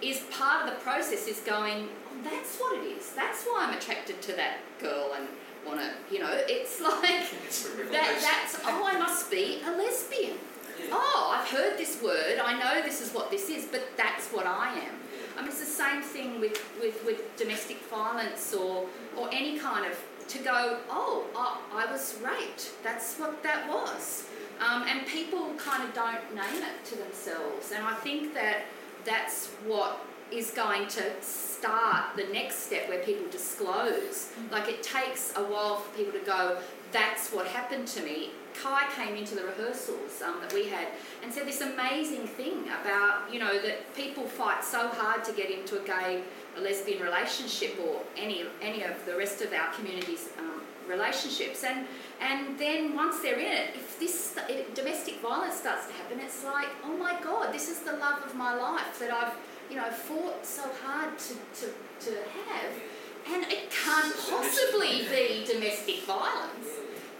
[0.00, 3.12] is part of the process is going, oh, that's what it is.
[3.12, 5.28] That's why I'm attracted to that girl and
[5.68, 7.02] want to, you know, it's like,
[7.92, 10.36] that, that's, oh, I must be a lesbian.
[10.90, 14.46] Oh, I've heard this word, I know this is what this is, but that's what
[14.46, 14.94] I am.
[15.36, 19.86] I mean, it's the same thing with, with, with domestic violence or, or any kind
[19.86, 22.72] of, to go, oh, I, I was raped.
[22.82, 24.26] That's what that was.
[24.60, 27.72] Um, and people kind of don't name it to themselves.
[27.72, 28.62] And I think that
[29.04, 34.30] that's what is going to start the next step where people disclose.
[34.50, 36.58] Like it takes a while for people to go,
[36.92, 38.30] that's what happened to me.
[38.54, 40.88] Kai came into the rehearsals um, that we had
[41.22, 45.50] and said this amazing thing about, you know, that people fight so hard to get
[45.50, 46.22] into a gay,
[46.56, 51.62] a lesbian relationship or any, any of the rest of our community's um, relationships.
[51.62, 51.86] And,
[52.20, 56.44] and then once they're in it, if this if domestic violence starts to happen, it's
[56.44, 59.34] like, oh my God, this is the love of my life that I've,
[59.70, 61.72] you know, fought so hard to, to,
[62.06, 62.72] to have.
[63.30, 66.68] And it can't possibly be domestic violence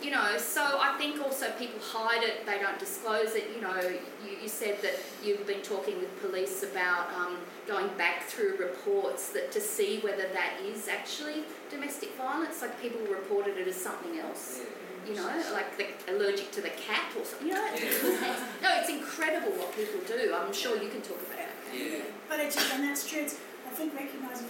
[0.00, 3.50] you know, so I think also people hide it, they don't disclose it.
[3.54, 3.80] You know,
[4.24, 9.30] you, you said that you've been talking with police about um, going back through reports
[9.30, 12.62] that to see whether that is actually domestic violence.
[12.62, 14.60] Like people reported it as something else.
[15.06, 17.48] You know, like the, allergic to the cat or something.
[17.48, 17.66] You know,
[18.62, 20.34] no, it's incredible what people do.
[20.34, 21.47] I'm sure you can talk about it.
[21.78, 22.02] Yeah.
[22.28, 23.20] But it's and that's true.
[23.22, 23.36] It's,
[23.66, 24.48] I think recognising,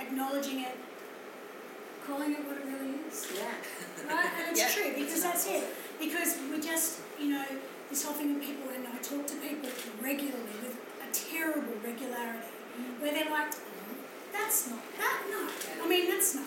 [0.00, 0.76] acknowledging it,
[2.06, 3.26] calling it what it really is.
[3.34, 3.42] Yeah.
[4.08, 4.30] Right?
[4.38, 4.68] And it's Yeah.
[4.68, 5.64] true because that's it.
[5.98, 7.44] Because we just, you know,
[7.90, 9.70] this whole thing that people, and I talk to people
[10.02, 13.02] regularly with a terrible regularity, mm-hmm.
[13.02, 13.94] where they're like, oh,
[14.32, 15.48] that's not, that, no.
[15.84, 16.46] I mean, that's not,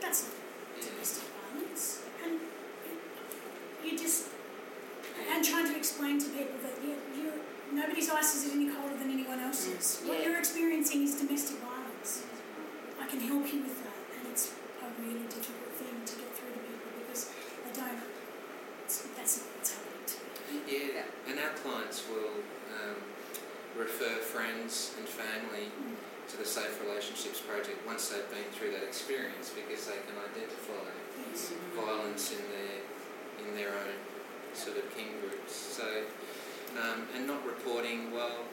[0.00, 0.34] that's not
[0.80, 2.02] domestic violence.
[2.24, 2.40] And
[3.84, 4.28] you just,
[5.30, 6.96] and trying to explain to people that you
[7.72, 10.02] nobody's ice is any colder than anyone else's.
[10.06, 12.24] What you're experiencing is domestic violence.
[13.00, 14.52] I can help you with that, and it's
[14.82, 17.30] a really difficult thing to get through to people because
[17.64, 18.00] they don't.
[18.84, 20.60] It's, that's not what's happening to me.
[20.66, 22.42] Yeah, and our clients will
[22.74, 22.96] um,
[23.76, 25.70] refer friends and family
[26.28, 30.90] to the Safe Relationships Project once they've been through that experience because they can identify
[31.30, 31.52] Yes.
[31.76, 32.80] violence in their
[33.44, 33.94] in their own
[34.54, 35.52] sort of kin groups.
[35.54, 35.84] So,
[36.78, 38.12] um, and not reporting.
[38.12, 38.44] Well,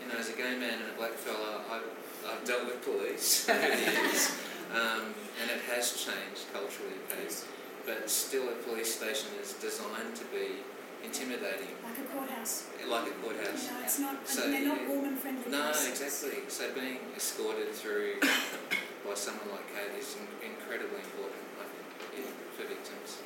[0.00, 1.88] you know, as a gay man and a black fella, I've,
[2.28, 4.30] I've dealt with police over the years,
[4.74, 6.94] um, and it has changed culturally.
[7.10, 7.44] It has.
[7.86, 10.62] but still a police station is designed to be
[11.04, 12.66] intimidating, Like a courthouse.
[12.88, 13.70] like a courthouse.
[13.70, 14.88] know, it's not, So, and they're not yeah.
[14.88, 15.50] woman friendly.
[15.50, 16.42] No, exactly.
[16.48, 21.86] So being escorted through by someone like Kate is incredibly important, I think,
[22.26, 23.22] yeah, for victims.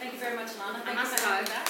[0.00, 0.78] Thank you very much, Lana.
[0.78, 1.30] I Thank must you for go.
[1.30, 1.66] having that.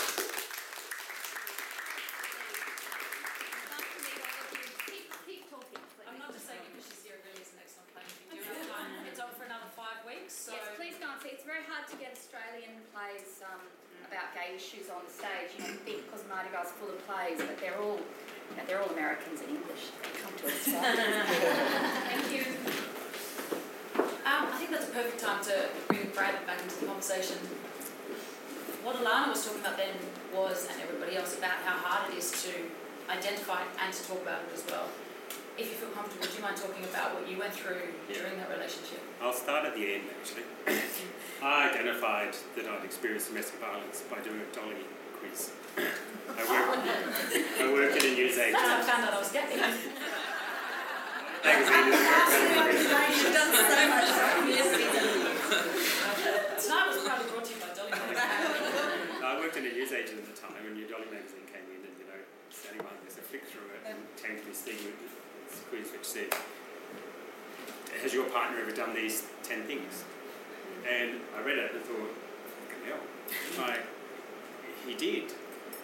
[4.89, 6.09] Keep, keep talking, please.
[6.09, 8.05] I'm not just saying it because she's here, it really is an excellent play.
[8.33, 8.91] You do have time.
[9.05, 10.57] It's on for another five weeks, so.
[10.57, 11.31] Yes, please go and see.
[11.37, 13.63] It's very hard to get Australian plays um,
[14.09, 15.57] about gay issues on the stage.
[15.57, 17.99] You big because Mardi Gras is full of plays, but they're all,
[18.69, 19.91] they're all Americans in English.
[20.05, 21.25] They come to Australia.
[22.13, 22.45] Thank you.
[24.29, 27.37] Um, I think that's a perfect time to bring Brad back into the conversation.
[28.85, 29.95] What Alana was talking about then
[30.35, 32.53] was, and everybody else, about how hard it is to
[33.11, 34.89] identify and to talk about it as well.
[35.59, 38.49] If you feel comfortable, do you mind talking about what you went through during that
[38.49, 39.05] relationship?
[39.21, 40.49] I'll start at the end actually.
[41.45, 44.89] I identified that I'd experienced domestic violence by doing a dolly
[45.21, 45.53] quiz.
[45.77, 49.45] I worked, I worked at a news That's how I found out I was gay.
[51.45, 52.01] Magazine is
[53.13, 53.61] She's done so
[53.93, 54.09] much.
[56.65, 59.21] Tonight was probably brought to you by Dolly Magazine.
[59.21, 61.85] I worked in a news agent at the time when New Dolly magazine came in
[61.85, 62.17] and, you know,
[62.49, 65.13] standing behind there's a flick through it and came to this thing with this
[68.03, 70.05] has your partner ever done these 10 things?
[70.89, 72.11] And I read it and thought,
[72.69, 73.01] fucking hell.
[73.67, 73.85] Like,
[74.87, 75.33] he did.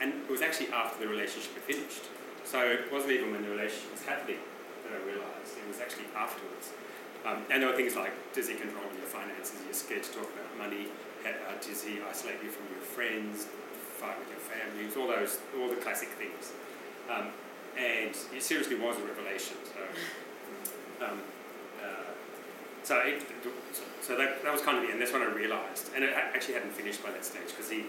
[0.01, 2.05] And it was actually after the relationship had finished.
[2.45, 4.39] So it wasn't even when the relationship was happening
[4.85, 5.57] that I realised.
[5.57, 6.71] It was actually afterwards.
[7.27, 9.59] Um, and there were things like, does he control your finances?
[9.65, 10.89] You're scared to talk about money.
[11.25, 13.47] Ha- Uh, does he isolate you from your friends?
[13.99, 14.87] Fight with your family?
[14.87, 16.53] Was all those, all the classic things.
[17.11, 17.29] Um,
[17.79, 19.57] and it seriously was a revelation.
[19.65, 21.21] So, um,
[21.81, 22.11] uh,
[22.83, 23.23] so, it,
[24.03, 25.01] so that, that was kind of the end.
[25.01, 27.85] That's when I realised, and it actually hadn't finished by that stage because he,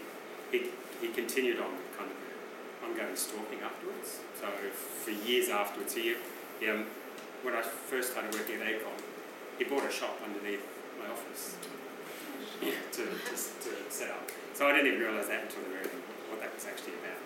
[0.52, 2.16] he, he continued on with kind of
[2.88, 4.20] ongoing stalking afterwards.
[4.40, 4.46] So
[5.04, 6.14] for years afterwards, he,
[6.60, 6.86] he um,
[7.42, 8.94] when I first started working at Acon,
[9.58, 10.64] he bought a shop underneath
[10.98, 11.56] my office
[12.60, 14.30] to, to, to set up.
[14.54, 17.19] So I didn't even realise that until the very end, what that was actually about.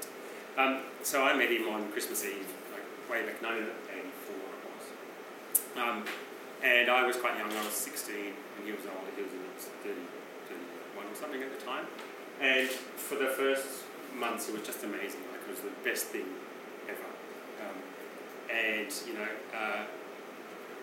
[0.56, 4.84] Um, so I met him on Christmas Eve, like way back 1984 it was.
[5.74, 6.04] Um,
[6.62, 9.66] and I was quite young, I was 16, and he was older, he was, was
[9.82, 9.98] 30,
[10.94, 11.86] 31 or something at the time.
[12.40, 13.82] And for the first
[14.14, 16.26] months, it was just amazing, like it was the best thing
[16.86, 17.10] ever.
[17.66, 17.76] Um,
[18.46, 19.90] and, you know, uh,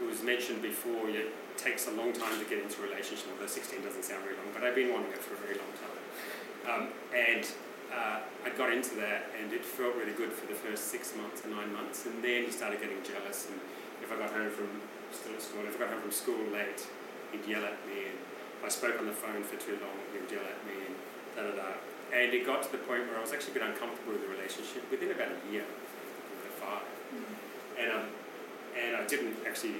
[0.01, 3.47] it was mentioned before, it takes a long time to get into a relationship, although
[3.47, 6.01] 16 doesn't sound very long, but I've been wanting it for a very long time.
[6.67, 6.83] Um,
[7.15, 7.47] and
[7.91, 11.45] uh, I got into that, and it felt really good for the first six months
[11.45, 13.59] or nine months, and then he started getting jealous, and
[14.01, 14.67] if I got home from
[15.11, 16.87] still at school, if I got home from school late,
[17.31, 18.17] he'd yell at me, and
[18.59, 20.95] if I spoke on the phone for too long, he would yell at me, and
[21.35, 21.69] da da da.
[22.11, 24.31] And it got to the point where I was actually a bit uncomfortable with the
[24.31, 26.83] relationship within about a year, the five.
[27.79, 28.07] And, um,
[28.75, 29.79] and I didn't actually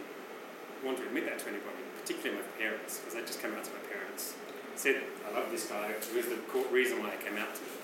[0.84, 3.72] want to admit that to anybody, particularly my parents, because I just came out to
[3.72, 4.36] my parents,
[4.76, 6.40] said, I love this guy, it was the
[6.72, 7.81] reason why I came out to them.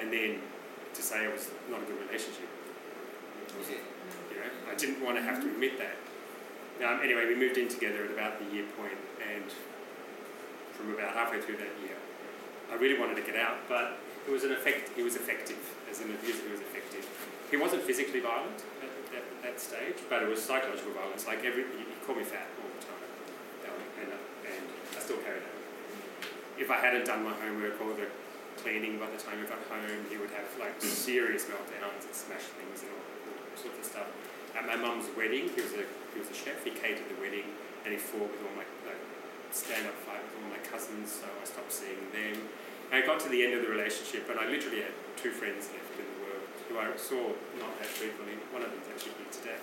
[0.00, 0.40] And then
[0.94, 2.48] to say it was not a good relationship.
[3.48, 5.96] It was, you know, I didn't want to have to admit that.
[6.82, 9.44] Um, anyway, we moved in together at about the year point, and
[10.72, 11.94] from about halfway through that year,
[12.72, 14.90] I really wanted to get out, but it was an effect.
[14.96, 16.42] He was effective as an abuser.
[16.42, 17.06] He was effective.
[17.50, 21.26] He wasn't physically violent at that, that stage, but it was psychological violence.
[21.26, 23.04] Like every, he, he called me fat all the time,
[24.00, 24.64] and, uh, and
[24.96, 25.54] I still carry that.
[26.58, 28.08] If I hadn't done my homework or the
[28.62, 32.46] cleaning by the time I got home, he would have like serious meltdowns and smash
[32.54, 33.04] things and all,
[33.58, 34.08] sorts of stuff.
[34.56, 36.64] At my mum's wedding, he was a he was a chef.
[36.64, 37.44] He catered the wedding,
[37.84, 39.00] and he fought with all my like,
[39.52, 41.20] stand-up fight with all my cousins.
[41.20, 42.38] So I stopped seeing them.
[42.90, 45.68] And I got to the end of the relationship, and I literally had two friends
[45.72, 48.36] left in the world who I saw not that frequently.
[48.52, 49.60] One of them's actually here today.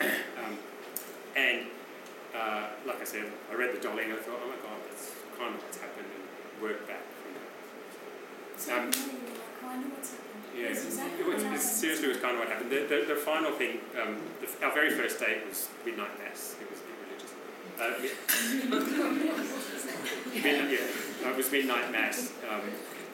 [0.40, 0.56] um,
[1.36, 1.66] and
[2.36, 5.12] uh, like I said, I read the Dolly and I thought, oh my god, that's
[5.36, 6.24] kind of what's happened, and
[6.62, 7.48] worked back from that.
[7.92, 8.96] So Um, you know, you're like, kind of what's happened.
[10.56, 11.60] Yeah, it was, what it happened.
[11.62, 12.70] seriously was kind of what happened.
[12.70, 16.56] The, the, the final thing, um, the, our very first date was midnight mass.
[16.60, 17.32] It was religious.
[17.80, 18.18] Uh, mi-
[20.42, 22.32] midnight, yeah, it was midnight mass.
[22.50, 22.60] Um,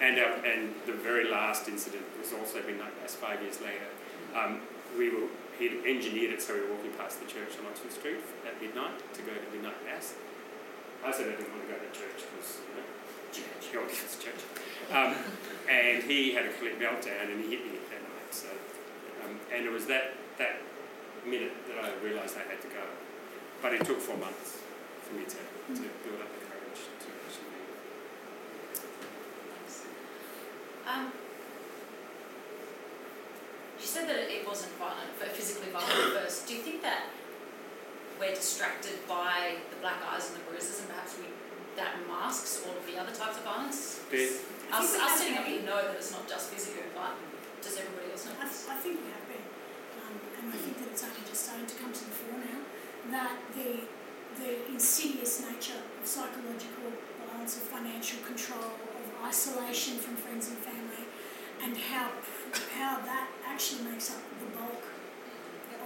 [0.01, 3.86] and, our, and the very last incident was also midnight mass five years later.
[4.34, 4.61] Um,
[4.99, 5.28] we were,
[5.59, 8.99] he'd engineered it so we were walking past the church on Oxford Street at midnight
[9.14, 10.14] to go to midnight mass.
[11.05, 14.65] I said I didn't want to go to church because, you know, church, church.
[14.93, 15.14] Um,
[15.68, 18.30] and he had a complete meltdown and he hit me that night.
[18.30, 18.47] So,
[19.24, 20.61] um, and it was that, that
[21.26, 22.82] minute that I realised I had to go.
[23.61, 24.62] But it took four months
[25.03, 25.91] for me to, to mm.
[26.05, 27.74] build up the courage to actually leave.
[30.87, 31.12] Um,
[33.80, 36.47] you said that it wasn't violent, but physically violent first.
[36.47, 37.07] Do you think that
[38.20, 41.26] we're distracted by the black eyes and the bruises, and perhaps we,
[41.76, 44.01] that masks all of the other types of violence?
[44.11, 44.28] There,
[44.72, 45.64] us, think we us have sitting up been.
[45.66, 47.14] know that it's not just physical, but
[47.62, 48.34] does everybody else know?
[48.40, 49.46] I, th- I think we have been,
[50.02, 52.60] um, and I think that it's only just starting to come to the fore now.
[53.14, 53.86] That the
[54.42, 56.92] the insidious nature of psychological
[57.24, 61.04] violence, of financial control, of isolation from friends and family,
[61.62, 62.10] and how
[62.74, 64.82] how that actually makes up the bulk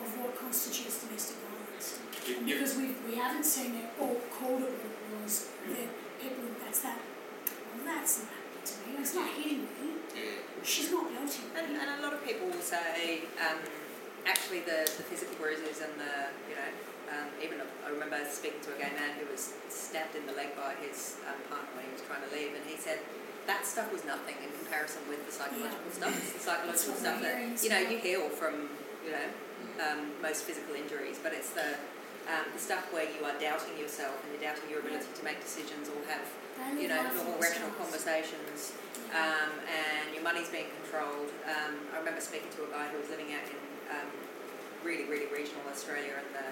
[0.00, 2.00] of what constitutes domestic violence.
[2.26, 5.88] And because we we haven't seen it or called it what it was, that
[6.20, 6.98] people that's that.
[7.76, 8.39] Well, that's not
[8.86, 8.98] me.
[8.98, 10.00] It's not hitting me.
[10.14, 10.42] Yeah.
[10.62, 11.16] She's not me.
[11.16, 13.58] And, and a lot of people will say, um,
[14.26, 16.70] actually, the, the physical bruises and the, you know,
[17.10, 20.54] um, even I remember speaking to a gay man who was stabbed in the leg
[20.54, 23.02] by his um, partner when he was trying to leave, and he said
[23.50, 26.14] that stuff was nothing in comparison with the psychological stuff.
[26.14, 27.34] It's the psychological stuff that
[27.66, 28.70] you know you heal from,
[29.02, 29.26] you know,
[29.82, 31.74] um, most physical injuries, but it's the
[32.30, 35.42] um, the stuff where you are doubting yourself and you're doubting your ability to make
[35.42, 36.22] decisions or have
[36.78, 38.72] you know, normal rational conversations,
[39.14, 41.30] um, and your money's being controlled.
[41.48, 44.08] Um, I remember speaking to a guy who was living out in um,
[44.84, 46.46] really, really regional Australia, and the,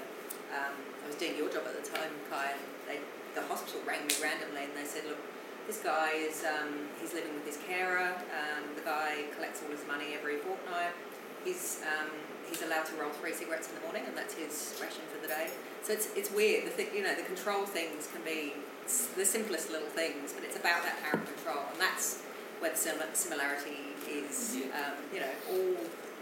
[0.56, 2.98] um, I was doing your job at the time, Kai, and they,
[3.34, 5.20] the hospital rang me randomly, and they said, look,
[5.68, 8.16] this guy is um, he's living with his carer.
[8.32, 10.96] Um, the guy collects all his money every fortnight.
[11.44, 12.08] He's um,
[12.48, 15.28] he's allowed to roll three cigarettes in the morning, and that's his ration for the
[15.28, 15.48] day.
[15.82, 16.64] So it's it's weird.
[16.66, 18.54] The thi- you know the control things can be
[18.88, 22.24] s- the simplest little things, but it's about that power of control, and that's
[22.60, 22.80] where the
[23.14, 24.56] similarity is.
[24.72, 25.76] Um, you know, all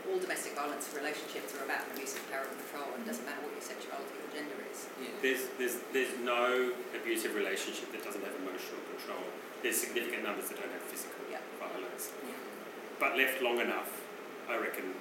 [0.06, 3.26] all domestic violence relationships are about an abuse of power and control, and it doesn't
[3.26, 4.86] matter what your sexuality or gender is.
[5.02, 5.10] Yeah.
[5.18, 9.18] there's, there's, there's no abusive relationship that doesn't have emotional control.
[9.66, 11.42] There's significant numbers that don't have physical Yeah.
[11.58, 12.14] violence.
[13.02, 13.90] But left long enough,
[14.46, 14.94] I reckon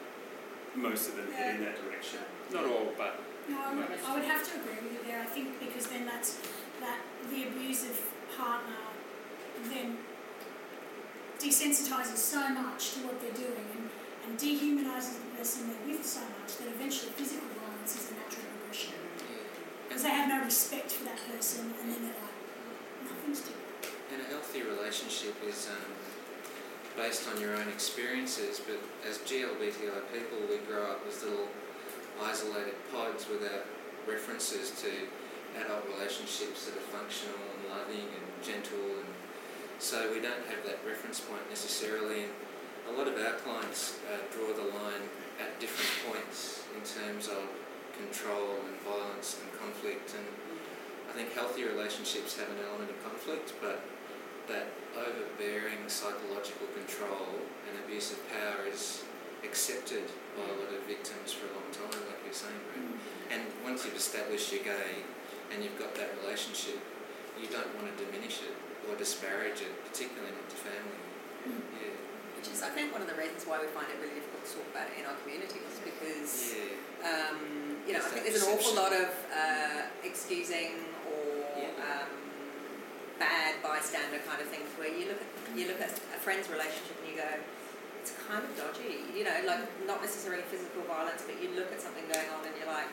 [0.73, 2.25] most of them head in that direction.
[2.49, 5.21] Not all, but No, I would, I would have to agree with you there.
[5.21, 6.41] I think because then that's
[6.81, 6.97] that
[7.31, 7.99] the abusive
[8.37, 8.85] partner
[9.69, 9.97] then
[11.39, 13.89] desensitizes so much to what they're doing and,
[14.25, 18.45] and dehumanizes the person they're with so much that eventually physical violence is a natural
[18.57, 18.93] progression.
[19.87, 22.39] Because they have no respect for that person and then they're like,
[23.11, 23.53] nothing's to
[24.13, 25.91] And a healthy relationship is um,
[26.97, 31.47] based on your own experiences, but as GLBTI people, we grow up as little
[32.23, 33.65] isolated pods without
[34.07, 34.89] references to
[35.61, 39.11] adult relationships that are functional and loving and gentle, and
[39.79, 42.27] so we don't have that reference point necessarily.
[42.27, 42.33] And
[42.89, 45.05] a lot of our clients uh, draw the line
[45.41, 47.43] at different points in terms of
[47.97, 50.27] control and violence and conflict and
[51.15, 53.79] I think healthy relationships have an element of conflict, but
[54.51, 54.67] that
[54.99, 57.39] overbearing psychological control
[57.71, 59.03] and abuse of power is
[59.41, 60.03] accepted
[60.35, 62.99] by a lot of victims for a long time, like you're saying, Brett.
[63.31, 65.07] And once you've established you're gay
[65.53, 66.79] and you've got that relationship,
[67.39, 68.55] you don't want to diminish it
[68.87, 70.99] or disparage it, particularly not to family.
[71.77, 71.93] Yeah.
[72.37, 74.51] Which is, I think, one of the reasons why we find it really difficult to
[74.61, 76.53] talk about it in our communities because.
[76.53, 77.09] Yeah.
[77.09, 77.37] um,
[77.85, 81.69] you know, I think there's an awful lot of uh, excusing or Yeah.
[81.85, 82.09] um,
[83.21, 86.97] bad bystander kind of things where you look at you look at a friend's relationship
[86.99, 87.29] and you go,
[88.01, 89.05] it's kind of dodgy.
[89.13, 92.53] You know, like not necessarily physical violence, but you look at something going on and
[92.57, 92.89] you're like,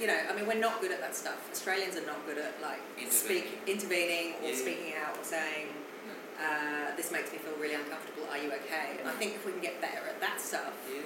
[0.00, 1.48] you know, I mean, we're not good at that stuff.
[1.52, 4.56] Australians are not good at like speak intervening or Yeah.
[4.56, 5.68] speaking out or saying.
[6.06, 6.14] No.
[6.44, 8.28] Uh, this makes me feel really uncomfortable.
[8.30, 8.96] Are you okay?
[9.00, 11.00] And I think if we can get better at that stuff, Yeah.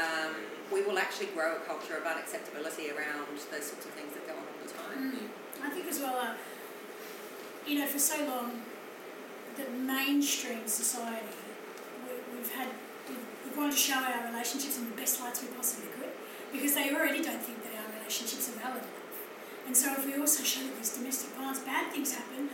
[0.00, 0.34] um,
[0.70, 4.34] we will actually grow a culture of unacceptability around those sorts of things that go
[4.34, 5.12] on all the time.
[5.12, 5.66] Mm.
[5.66, 6.34] I think as well, uh,
[7.66, 8.62] you know, for so long,
[9.56, 11.26] the mainstream society,
[12.06, 12.68] we, we've had,
[13.08, 16.10] we've, we've wanted to show our relationships in the best lights we possibly could
[16.52, 17.65] because they already don't think that our
[18.06, 19.18] relationships are valid enough.
[19.66, 22.50] And so if we also show that there's domestic violence, bad things happen,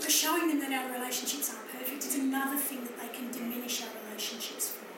[0.00, 2.08] we're showing them that our relationships aren't perfect.
[2.08, 4.88] It's another thing that they can diminish our relationships for.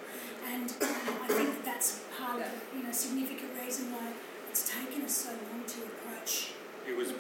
[0.47, 4.15] And um, I think that that's part of the you know, significant reason why
[4.49, 6.55] it's taken us so long to approach
[6.87, 7.13] it was.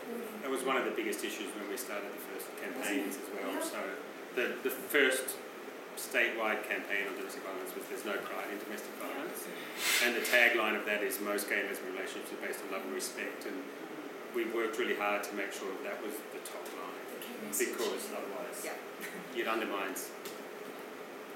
[0.43, 3.51] That was one of the biggest issues when we started the first campaigns as well.
[3.65, 3.81] So
[4.37, 5.37] the, the first
[5.97, 9.47] statewide campaign on domestic violence was There's no pride in domestic violence.
[10.05, 12.83] And the tagline of that is most gay and lesbian relationships are based on love
[12.85, 13.47] and respect.
[13.47, 13.57] And
[14.35, 17.35] we worked really hard to make sure that, that was the top line The key
[17.47, 17.69] message.
[17.79, 18.75] because otherwise Yeah.
[19.39, 20.11] it undermines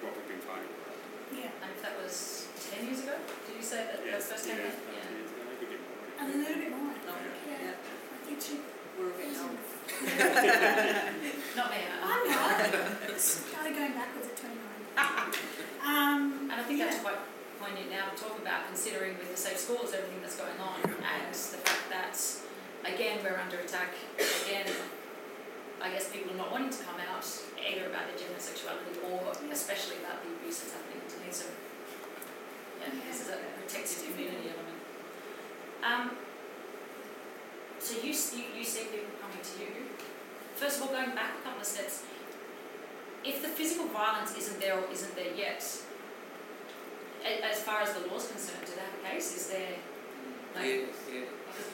[0.02, 0.90] what we've been fighting for.
[1.34, 3.14] Yeah, And if that was 10 years ago,
[3.46, 4.82] did you say that Yes, that first yeah, campaign?
[4.90, 5.06] Yeah.
[5.14, 6.02] years ago, maybe a bit more.
[6.18, 6.90] and a little bit more.
[6.90, 7.14] Oh, no,
[7.46, 7.70] Yeah.
[7.70, 7.76] yeah.
[7.78, 8.54] I think she.
[8.98, 9.54] We're a bit old.
[11.54, 13.20] Not me, I'm not.
[13.20, 14.58] Started going backwards at 29.
[15.86, 16.86] Um, And I think yeah.
[16.90, 17.24] that's quite
[17.60, 21.32] poignant now to talk about, considering with the safe schools, everything that's going on, and
[21.32, 22.14] the fact that,
[22.84, 23.96] again, we're under attack.
[24.44, 24.66] Again,
[25.80, 27.24] I guess people are not wanting to come out
[27.56, 31.30] either about their gender sexuality or especially about the abuse that's happening to me.
[31.30, 31.46] So,
[32.82, 34.80] yeah, this is a protective community element.
[35.82, 36.04] Um,
[37.78, 39.70] so you, you, you see people coming to you.
[40.56, 42.02] First of all, going back a couple of steps,
[43.24, 45.62] if the physical violence isn't there or isn't there yet,
[47.24, 49.36] as far as the law's concerned, do they have a case?
[49.36, 49.76] Is there
[50.56, 50.62] no?
[50.62, 51.28] Yeah, yeah.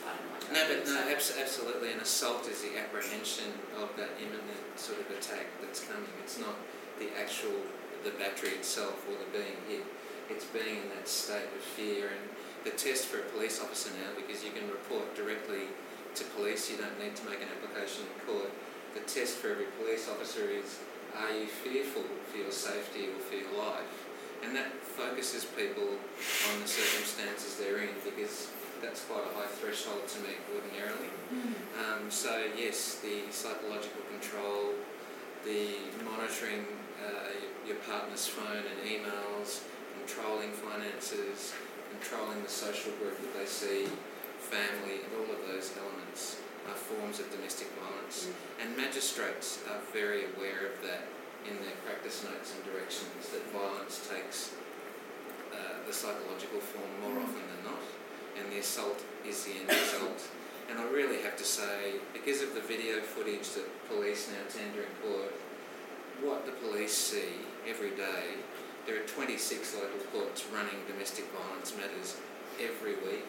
[0.04, 1.92] I don't know No, but no, abs- absolutely.
[1.92, 6.10] An assault is the apprehension of that imminent sort of attack that's coming.
[6.22, 6.56] It's not
[6.98, 7.54] the actual,
[8.04, 9.84] the battery itself or the being hit.
[10.30, 12.08] It's being in that state of fear.
[12.08, 12.24] And
[12.64, 15.68] the test for a police officer now, because you can report directly
[16.14, 18.50] to police, you don't need to make an application in court.
[18.94, 20.78] The test for every police officer is,
[21.18, 24.03] are you fearful for your safety or for your life?
[24.44, 28.50] And that focuses people on the circumstances they're in because
[28.82, 31.08] that's quite a high threshold to meet ordinarily.
[31.80, 34.76] Um, so yes, the psychological control,
[35.44, 36.66] the monitoring
[37.00, 39.64] uh, your, your partner's phone and emails,
[39.98, 41.54] controlling finances,
[41.90, 43.88] controlling the social group that they see,
[44.38, 46.36] family, and all of those elements
[46.68, 48.28] are forms of domestic violence.
[48.60, 51.08] And magistrates are very aware of that
[51.44, 54.52] in their practice notes and directions that violence takes
[55.52, 57.84] uh, the psychological form more often than not,
[58.38, 60.22] and the assault is the end result.
[60.70, 64.88] And I really have to say, because of the video footage that police now tender
[64.88, 65.32] in court,
[66.22, 68.40] what the police see every day,
[68.86, 72.16] there are 26 local courts running domestic violence matters
[72.60, 73.24] every week,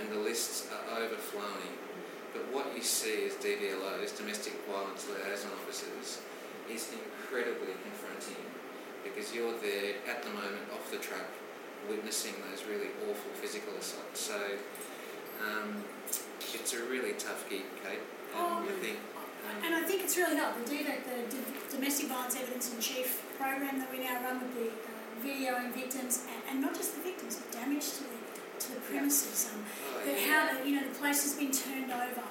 [0.00, 1.72] and the lists are overflowing.
[2.32, 6.20] But what you see as DVLOs, domestic violence liaison officers,
[6.70, 8.44] is incredibly confronting
[9.02, 11.28] because you're there at the moment off the truck
[11.88, 14.20] witnessing those really awful physical assaults.
[14.20, 14.40] So
[15.44, 15.84] um,
[16.54, 18.00] it's a really tough gig, Kate.
[18.34, 18.64] And Oh.
[18.66, 18.98] I think
[19.64, 20.64] And I think it's really helped.
[20.64, 24.68] The DVEC, the Domestic Violence Evidence in Chief program that we now run with the
[24.72, 28.18] uh, videoing victims, and, and not just the victims, but damage to the,
[28.60, 29.50] to the premises.
[29.52, 29.62] Um,
[29.92, 30.26] oh, that yeah.
[30.32, 32.24] how the, you know, the place has been turned over.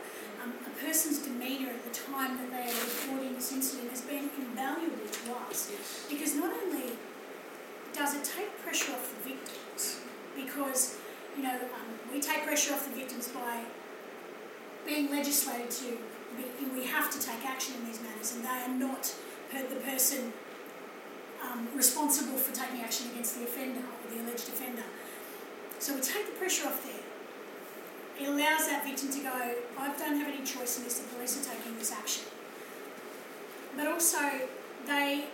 [0.86, 5.34] Person's demeanour at the time that they are reporting this incident has been invaluable to
[5.50, 6.06] us Yes.
[6.10, 6.94] because not only
[7.94, 10.02] does it take pressure off the victims,
[10.36, 10.98] because
[11.38, 13.64] you know um, we take pressure off the victims by
[14.86, 15.98] being legislated to
[16.76, 19.14] we have to take action in these matters, and they are not
[19.52, 20.34] the person
[21.44, 24.84] um, responsible for taking action against the offender or the alleged offender.
[25.80, 27.03] So we take the pressure off there.
[28.20, 29.32] It allows that victim to go,
[29.78, 32.24] I don't have any choice in this, the police are taking this action.
[33.76, 34.20] But also,
[34.86, 35.26] they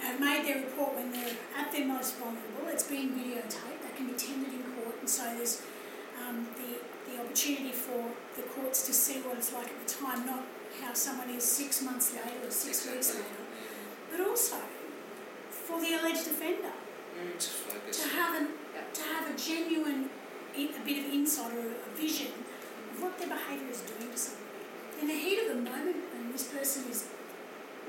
[0.00, 2.66] have made their report when they're at their most vulnerable.
[2.66, 5.62] It's been videotaped, that can be tendered in court, and so there's
[6.20, 8.04] um, the, the opportunity for
[8.36, 10.42] the courts to see what it's like at the time, not
[10.82, 13.44] how someone is six months later or six weeks later,
[14.10, 14.56] but also
[15.50, 16.72] for the alleged offender
[17.38, 18.48] To to have an,
[18.94, 20.10] to have a genuine, in-
[20.54, 22.32] a bit of insight or vision
[22.92, 24.46] of what their behaviour is doing to somebody.
[25.00, 27.08] In the heat of the moment, when this person is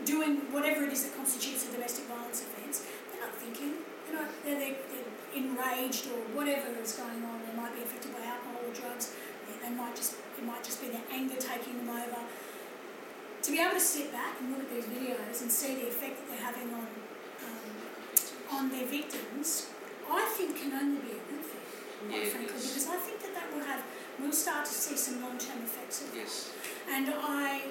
[0.06, 3.84] doing whatever it is that constitutes a domestic violence offence, they're not thinking.
[4.08, 4.30] They're not.
[4.44, 7.42] They're, they're, they're enraged or whatever is going on.
[7.46, 9.14] They might be affected by alcohol or drugs.
[9.48, 10.16] They, they might just.
[10.38, 12.22] It might just be their anger taking them over.
[13.42, 16.18] To be able to sit back and look at these videos and see the effect
[16.18, 16.88] that they're having on
[17.46, 19.70] um, on their victims,
[20.10, 21.21] I think can only be
[22.06, 23.84] a good quite Yeah, frankly, because I think that that will have,
[24.20, 26.18] we'll start to see some long-term effects of that.
[26.18, 26.52] Yes.
[26.90, 27.62] And I,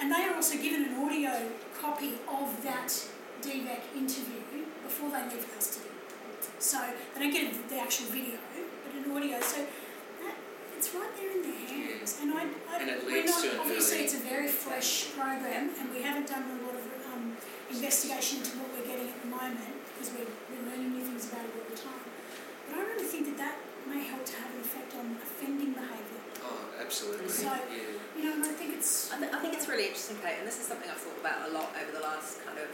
[0.00, 2.88] and they are also given an audio copy of that
[3.42, 5.88] DVEC interview before they leave custody.
[6.58, 6.78] So
[7.14, 9.40] they don't get the actual video, but an audio.
[9.40, 10.34] So that,
[10.76, 12.18] it's right there in their hands.
[12.20, 15.70] And I, I And it we're leads not, to obviously it's a very fresh program,
[15.78, 16.82] and we haven't done a lot of
[17.14, 17.36] um,
[17.70, 21.46] investigation into what we're getting at the moment because we're, we're learning new things about
[21.46, 22.06] it all the time.
[22.66, 26.22] But I really think that that may help to have an effect on offending behaviour.
[26.42, 27.28] Oh, absolutely.
[27.28, 27.92] So- yeah.
[28.16, 30.46] You know, and I think it's I, th- I think it's really interesting, Kate, and
[30.48, 32.66] this is something I've thought about a lot over the last kind of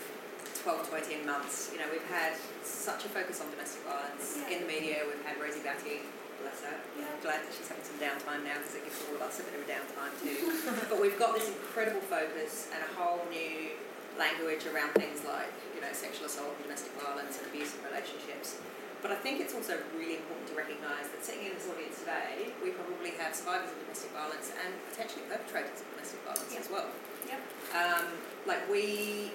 [0.65, 1.69] 12 to 18 months.
[1.75, 2.33] You know, we've had
[2.65, 4.55] such a focus on domestic violence Yeah.
[4.57, 5.05] in the media.
[5.05, 6.01] We've had Rosie Batty,
[6.41, 6.73] bless her.
[6.97, 7.11] Yeah.
[7.13, 9.45] I'm glad that she's having some downtime now because it gives all of us a
[9.45, 10.41] bit of a downtime too.
[10.89, 13.77] but we've got this incredible focus and a whole new
[14.17, 18.63] language around things like, you know, sexual assault and domestic violence and abusive relationships.
[19.05, 22.49] But I think it's also really important to recognise that sitting in this audience today,
[22.65, 26.65] we probably have survivors of domestic violence and potentially perpetrators of domestic violence Yeah.
[26.65, 26.89] as well.
[27.29, 27.41] Yep.
[27.77, 28.07] Um,
[28.49, 29.29] like we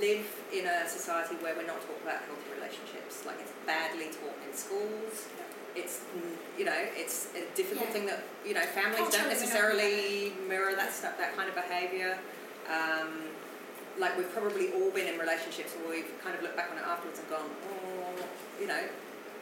[0.00, 0.24] live
[0.56, 3.26] in a society where we're not taught about healthy relationships.
[3.28, 5.28] Like it's badly taught in schools.
[5.76, 6.00] It's
[6.56, 7.92] you know it's a difficult Yeah.
[7.92, 12.16] thing that you know families Culturally, don't necessarily mirror that stuff, that kind of behaviour.
[12.72, 13.28] Um,
[13.98, 16.84] like we've probably all been in relationships where we've kind of looked back on it
[16.88, 18.14] afterwards and gone, oh,
[18.58, 18.80] you know,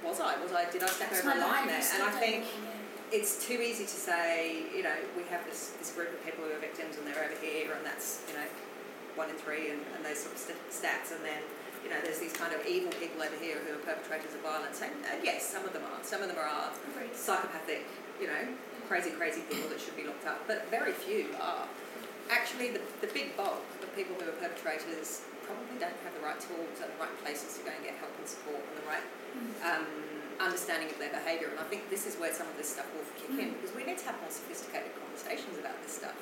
[0.04, 0.40] was I?
[0.42, 0.70] Was I?
[0.70, 1.82] Did I step That's over a my line there?
[1.94, 2.44] And I think
[3.12, 6.52] it's too easy to say, you know, we have this, this group of people who
[6.52, 8.44] are victims and they're over here and that's, you know,
[9.16, 11.40] one in three and, and those sort of st- stats and then,
[11.82, 14.82] you know, there's these kind of evil people over here who are perpetrators of violence.
[14.82, 14.92] And
[15.24, 16.04] yes, some of them are.
[16.04, 17.16] Some of them are Agreed.
[17.16, 17.86] psychopathic,
[18.20, 18.44] you know,
[18.88, 21.66] crazy, crazy people that should be looked up, but very few are.
[22.30, 26.36] Actually, the, the big bulk of people who are perpetrators probably don't have the right
[26.36, 29.06] tools at the right places to go and get help and support and the right
[29.64, 29.86] um,
[30.38, 31.48] understanding of their behaviour.
[31.50, 33.82] And I think this is where some of this stuff will kick in because we
[33.88, 36.14] need to have more sophisticated conversations about this stuff.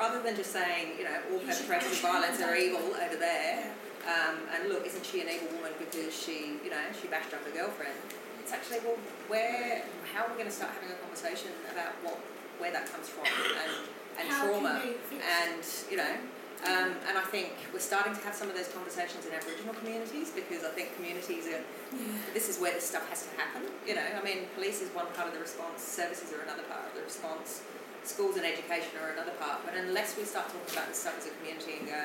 [0.00, 4.08] Rather than just saying, you know, all perpetrators of violence are evil over there, Yeah.
[4.08, 7.44] um, and look, isn't she an evil woman because she, you know, she bashed up
[7.44, 7.94] her girlfriend?
[8.40, 8.96] It's actually, well,
[9.28, 12.18] where, how are we going to start having a conversation about what,
[12.58, 13.86] where that comes from and,
[14.18, 16.14] and How trauma and, you know,
[16.62, 20.30] um, and I think we're starting to have some of those conversations in Aboriginal communities
[20.30, 21.98] because I think communities are, Yeah.
[22.34, 23.66] this is where this stuff has to happen.
[23.86, 26.86] You know, I mean, police is one part of the response, services are another part
[26.86, 27.62] of the response,
[28.04, 29.62] schools and education are another part.
[29.66, 32.02] But unless we start talking about this stuff as a community and go,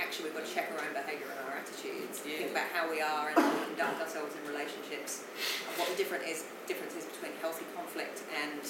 [0.00, 2.44] actually, we've got to check our own behaviour and our attitudes, Yeah.
[2.44, 5.24] think about how we are and how we conduct ourselves in relationships,
[5.68, 8.60] and what the different is, difference is between healthy conflict and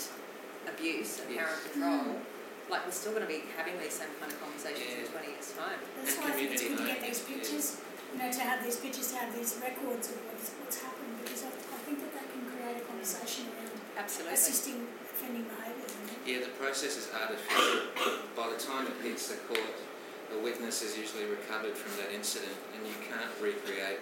[0.70, 1.72] abuse and power and Yes.
[1.74, 2.22] control.
[2.70, 5.52] Like, we're still going to be having these same kind of conversations in 20 years'
[5.52, 5.78] time.
[6.00, 7.32] That's And why I think it's good to get learning, these yeah.
[7.36, 7.66] pictures,
[8.12, 11.44] you know, to have these pictures, to have these records of what's, what's happened, because
[11.44, 14.34] I, I think that they can create a conversation around Absolutely.
[14.34, 14.78] assisting
[15.12, 15.92] offending behaviours.
[15.92, 16.18] you know.
[16.24, 17.92] Yeah, the process is artificial.
[18.34, 19.76] By the time it hits the court,
[20.32, 24.00] the witness is usually recovered from that incident and you can't recreate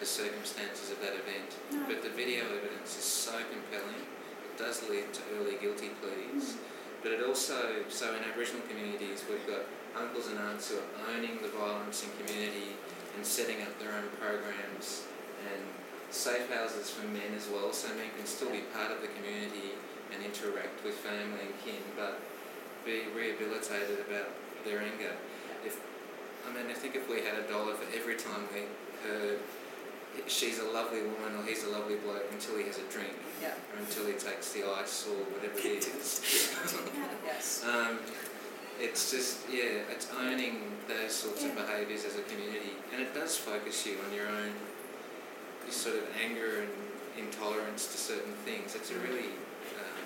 [0.00, 1.50] the circumstances of that event.
[1.74, 1.84] No.
[1.86, 6.54] But the video evidence is so compelling, it does lead to early guilty pleas.
[6.56, 6.73] Mm.
[7.04, 11.36] But it also, so in Aboriginal communities, we've got uncles and aunts who are owning
[11.44, 12.80] the violence in community
[13.14, 15.04] and setting up their own programs
[15.52, 15.60] and
[16.08, 19.76] safe houses for men as well, so men can still be part of the community
[20.16, 22.24] and interact with family and kin, but
[22.88, 24.32] be rehabilitated about
[24.64, 25.12] their anger.
[25.60, 25.76] If
[26.48, 28.64] I mean, I think if we had a dollar for every time we
[29.04, 29.40] heard
[30.26, 33.12] she's a lovely woman or he's a lovely bloke until he has a drink
[33.42, 33.54] Yeah.
[33.72, 36.20] or until he takes the ice or whatever it is.
[37.24, 37.64] Yes.
[37.66, 37.98] um,
[38.80, 43.36] it's just yeah, it's owning those sorts of behaviours as a community, and it does
[43.36, 44.52] focus you on your own,
[45.70, 46.70] sort of anger and
[47.16, 48.74] intolerance to certain things.
[48.74, 49.32] It's a really
[49.80, 50.04] um,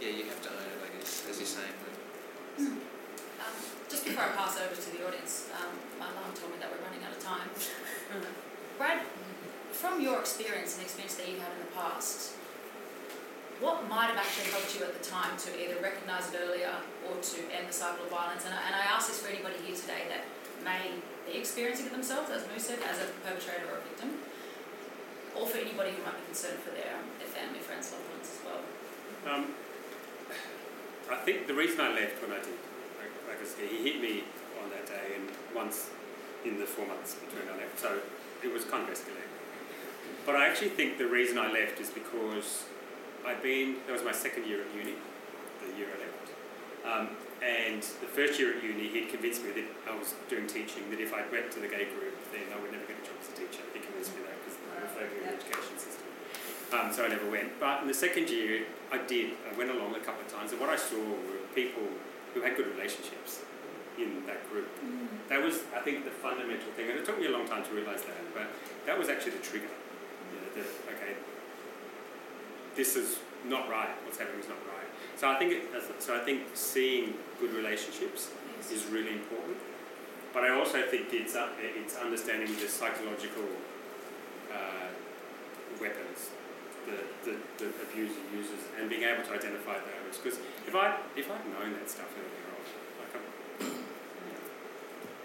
[0.00, 1.76] yeah, you have to own it, I guess, as you're saying.
[2.58, 2.66] Lou.
[2.66, 3.56] Um,
[3.88, 6.84] just before I pass over to the audience, um, my alarm told me that we're
[6.84, 7.48] running out of time.
[8.78, 9.00] Brad,
[9.80, 12.36] from your experience and experience that you've had in the past,
[13.64, 16.76] what might have actually helped you at the time to either recognise it earlier
[17.08, 18.44] or to end the cycle of violence?
[18.44, 20.28] And I, and I ask this for anybody here today that
[20.60, 24.20] may be experiencing it themselves, as Moo said, as a perpetrator or a victim,
[25.32, 28.40] or for anybody who might be concerned for their, their family, friends, loved ones as
[28.44, 28.60] well.
[29.32, 29.56] Um,
[31.08, 32.60] I think the reason I left when I did,
[33.00, 34.28] like, like I said, he hit me
[34.60, 35.24] on that day and
[35.56, 35.88] once
[36.44, 37.96] in the four months between I left, so
[38.44, 39.29] it was kind of escalating.
[40.30, 42.62] But I actually think the reason I left is because
[43.26, 44.94] I'd been, that was my second year at uni,
[45.58, 46.26] the year I left.
[46.86, 47.04] Um,
[47.42, 51.02] and the first year at uni, he'd convinced me that I was doing teaching, that
[51.02, 53.26] if I went to the gay group, then I would never get a job as
[53.26, 53.66] a teacher.
[53.74, 56.06] He convinced me that because of the the education system.
[56.78, 57.58] Um, so I never went.
[57.58, 59.34] But in the second year, I did.
[59.50, 61.90] I went along a couple of times, and what I saw were people
[62.38, 63.42] who had good relationships
[63.98, 64.70] in that group.
[65.26, 67.70] That was, I think, the fundamental thing, and it took me a long time to
[67.74, 68.46] realise that, but
[68.86, 69.74] that was actually the trigger.
[70.60, 71.12] That, okay,
[72.76, 73.90] this is not right.
[74.04, 74.88] What's happening is not right.
[75.16, 75.62] So I think, it,
[75.98, 78.30] so I think seeing good relationships
[78.72, 79.56] is really important.
[80.32, 83.48] But I also think it's uh, it's understanding the psychological
[84.52, 84.88] uh,
[85.80, 86.30] weapons
[86.86, 90.18] that the, the abuser uses and being able to identify those.
[90.22, 90.38] Because
[90.68, 92.62] if I if I'd known that stuff earlier on,
[93.02, 93.26] like I'm,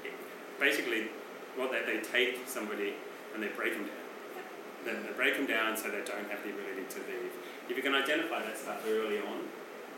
[0.05, 1.07] it- basically,
[1.55, 2.95] what they they take somebody
[3.35, 4.04] and they break them down.
[4.85, 7.33] They, they break them down so they don't have the ability to leave.
[7.69, 9.49] If you can identify that stuff early on,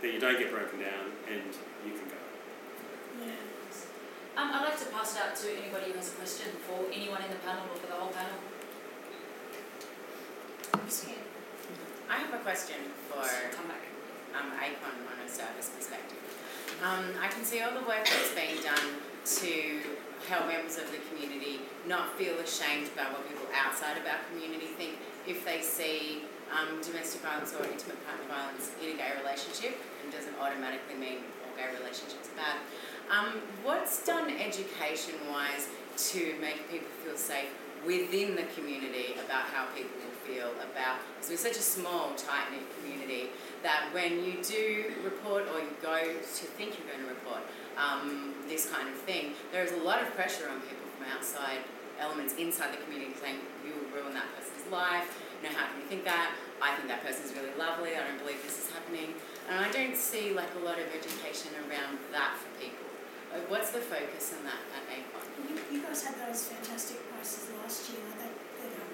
[0.02, 1.52] then you don't get broken down and
[1.86, 2.22] you can go.
[3.20, 3.36] Yeah.
[4.38, 7.22] Um, I'd like to pass it out to anybody who has a question for anyone
[7.24, 8.38] in the panel or for the whole panel.
[10.74, 10.88] I'm.
[12.10, 12.78] I have a question
[13.10, 13.20] for
[13.52, 13.84] Come back.
[14.40, 16.22] um, ACON on a service perspective.
[16.84, 19.02] Um, I can see all the work that's being done
[19.42, 19.82] to
[20.26, 24.68] help members of the community not feel ashamed about what people outside of our community
[24.78, 24.98] think
[25.28, 29.78] if they see um, domestic violence or intimate partner violence in a gay relationship.
[30.04, 32.58] It doesn't automatically mean all gay relationships are bad.
[33.12, 35.68] Um, what's done education wise
[36.12, 37.50] to make people feel safe
[37.86, 42.52] within the community about how people will feel about because we're such a small, tight
[42.52, 43.30] knit community
[43.64, 47.40] that when you do report or you go to think you're going to report
[47.78, 51.62] um, this kind of thing, there is a lot of pressure on people from outside
[52.00, 55.06] elements inside the community saying you will ruin that person's life.
[55.42, 56.34] You know, how can you think that?
[56.62, 57.94] I think that person's really lovely.
[57.94, 59.14] I don't believe this is happening.
[59.50, 62.86] And I don't see like a lot of education around that for people.
[63.34, 65.26] Like, what's the focus on that at ACON?
[65.46, 68.02] You, you guys had those fantastic posters last year.
[68.18, 68.94] That, that, um,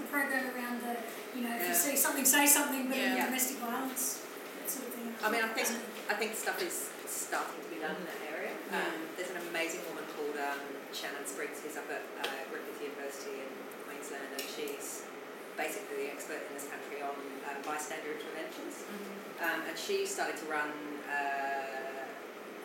[0.00, 0.96] the program around the,
[1.36, 3.26] you know, if you see something, say something, but Yeah.
[3.26, 4.22] domestic violence,
[4.60, 5.12] that sort of thing.
[5.22, 5.68] I mean, I think
[6.10, 8.50] I think stuff is starting to be done in that area.
[8.74, 10.58] Um, there's an amazing woman called um,
[10.90, 13.50] Shannon Spriggs who's up at uh, Griffith University in
[13.86, 15.06] Queensland, and she's
[15.54, 17.14] basically the expert in this country on
[17.46, 18.82] um, bystander interventions.
[19.38, 20.74] Um, and she started to run
[21.06, 22.10] uh,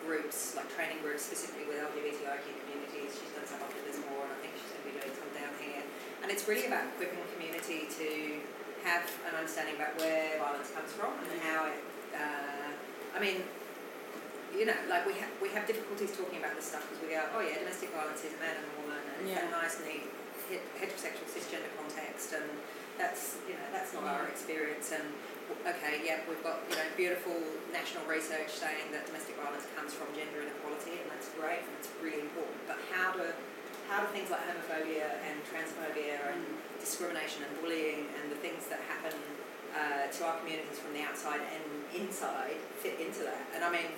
[0.02, 3.14] groups, like training groups specifically with LGBTIQ communities.
[3.14, 5.30] She's done some up in Lismore, and I think she's going to be doing some
[5.38, 5.86] down here.
[6.26, 8.42] And it's really about equipping the community to
[8.82, 11.78] have an understanding about where violence comes from and how it.
[12.10, 12.55] Uh,
[13.16, 13.40] I mean,
[14.52, 17.24] you know, like we have we have difficulties talking about this stuff because we go,
[17.32, 19.48] oh yeah, domestic violence is a man and a woman, and Yeah.
[19.48, 20.04] nice, neat
[20.52, 22.44] heterosexual cisgender context, and
[23.00, 24.32] that's you know that's not our mm.
[24.36, 24.92] experience.
[24.92, 25.08] And
[25.64, 27.40] okay, yeah, we've got you know beautiful
[27.72, 31.88] national research saying that domestic violence comes from gender inequality, and that's great and it's
[32.04, 32.60] really important.
[32.68, 33.32] But how do
[33.88, 36.80] how do things like homophobia and transphobia and mm.
[36.84, 39.16] discrimination and bullying and the things that happen
[39.76, 43.44] uh, to our communities from the outside and inside fit into that?
[43.54, 43.92] And I mean,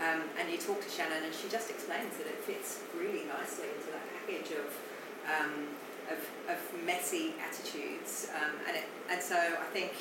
[0.00, 3.68] um, and you talk to Shannon, and she just explains that it fits really nicely
[3.76, 4.66] into that package of
[5.28, 5.68] um,
[6.08, 9.92] of, of messy attitudes, um, and it, and so I think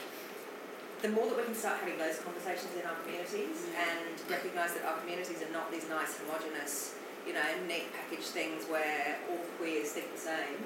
[1.01, 4.85] the more that we can start having those conversations in our communities and recognise that
[4.85, 6.95] our communities are not these nice homogenous,
[7.27, 10.57] you know, neat packaged things where all queers think the same,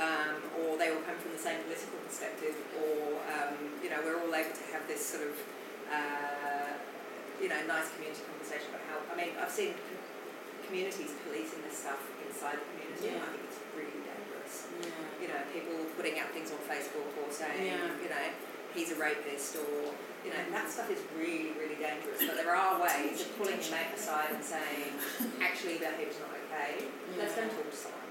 [0.00, 4.16] um, or they all come from the same political perspective, or um, you know, we're
[4.20, 5.34] all able to have this sort of
[5.92, 6.72] uh,
[7.40, 8.96] you know, nice community conversation about how.
[9.10, 10.00] I mean, I've seen com-
[10.68, 14.70] communities policing this stuff inside the community, and I think it's really dangerous.
[15.20, 17.92] You know, people putting out things on Facebook or saying, Yeah.
[18.00, 18.26] you know,
[18.72, 19.92] he's a rapist, or
[20.24, 22.22] you know, that stuff is really, really dangerous.
[22.22, 24.94] But there are ways of pulling your mate aside and saying,
[25.42, 26.86] actually, behaviour's not okay.
[27.18, 28.01] Let's go and talk to someone.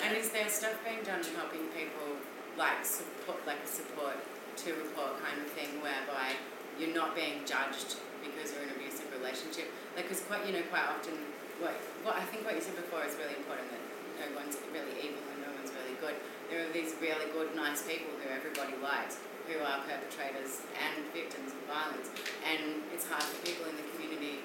[0.00, 2.16] And is there stuff being done helping people
[2.56, 4.16] like support, like a support
[4.64, 6.32] to report kind of thing, whereby
[6.80, 9.68] you're not being judged because you're in an abusive relationship?
[9.94, 11.20] Like, because quite, you know, quite often,
[11.60, 13.84] what, what I think what you said before is really important that
[14.24, 16.16] no one's really evil and no one's really good.
[16.48, 21.52] There are these really good, nice people who everybody likes, who are perpetrators and victims
[21.52, 22.08] of violence,
[22.48, 24.40] and it's hard for people in the community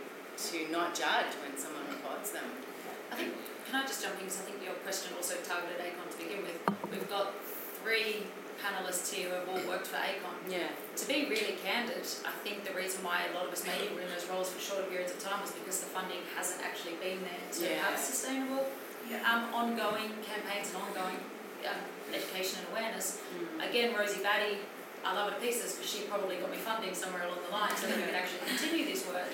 [0.51, 2.43] to not judge when someone reports them.
[3.11, 3.31] I think,
[3.65, 6.41] can I just jump in, because I think your question also targeted ACON to begin
[6.45, 6.57] with.
[6.91, 7.33] We've got
[7.81, 8.23] three
[8.61, 10.33] panellists here who have all worked for ACON.
[10.49, 10.69] Yeah.
[10.95, 14.01] To be really candid, I think the reason why a lot of us maybe were
[14.01, 17.19] in those roles for shorter periods of time was because the funding hasn't actually been
[17.25, 17.83] there to Yeah.
[17.89, 18.65] have sustainable,
[19.25, 21.19] um, ongoing campaigns and ongoing
[21.67, 21.81] um,
[22.13, 23.19] education and awareness.
[23.59, 24.61] Again, Rosie Batty,
[25.03, 27.75] I love her to pieces because she probably got me funding somewhere along the line
[27.75, 29.29] so that we could actually continue this work.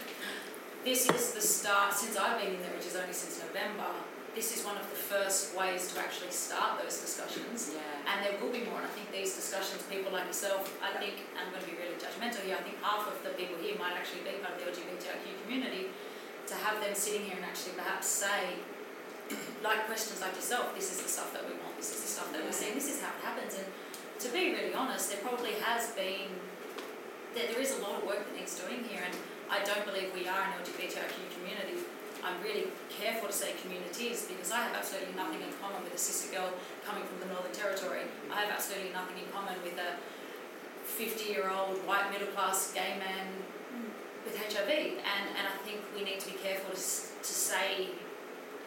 [0.84, 3.86] This is the start, since I've been in there, which is only since November,
[4.36, 7.76] this is one of the first ways to actually start those discussions.
[7.76, 7.84] Yeah.
[8.08, 11.28] And there will be more, and I think these discussions, people like yourself, I think,
[11.36, 13.94] I'm going to be really judgmental here, I think half of the people here might
[14.00, 15.92] actually be part of the LGBTIQ community,
[16.48, 18.60] to have them sitting here and actually perhaps say,
[19.64, 22.32] like questions like yourself, this is the stuff that we want, this is the stuff
[22.32, 23.56] that we're seeing, this is how it happens.
[23.56, 23.68] And
[24.20, 26.32] to be really honest, there probably has been,
[27.36, 29.16] there, there is a lot of work that needs doing here, and
[29.52, 31.81] I don't believe we are an LGBTIQ community.
[32.24, 35.98] I'm really careful to say communities because I have absolutely nothing in common with a
[35.98, 36.54] sister girl
[36.86, 38.06] coming from the Northern Territory.
[38.32, 39.98] I have absolutely nothing in common with a
[40.86, 43.28] 50 year old white middle class gay man
[44.26, 44.70] with HIV.
[44.70, 47.90] And, and I think we need to be careful to, to say,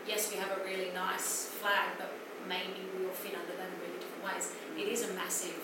[0.07, 2.11] yes, we have a really nice flag, but
[2.49, 4.51] maybe we all fit under that in really different ways.
[4.77, 5.55] It is a massive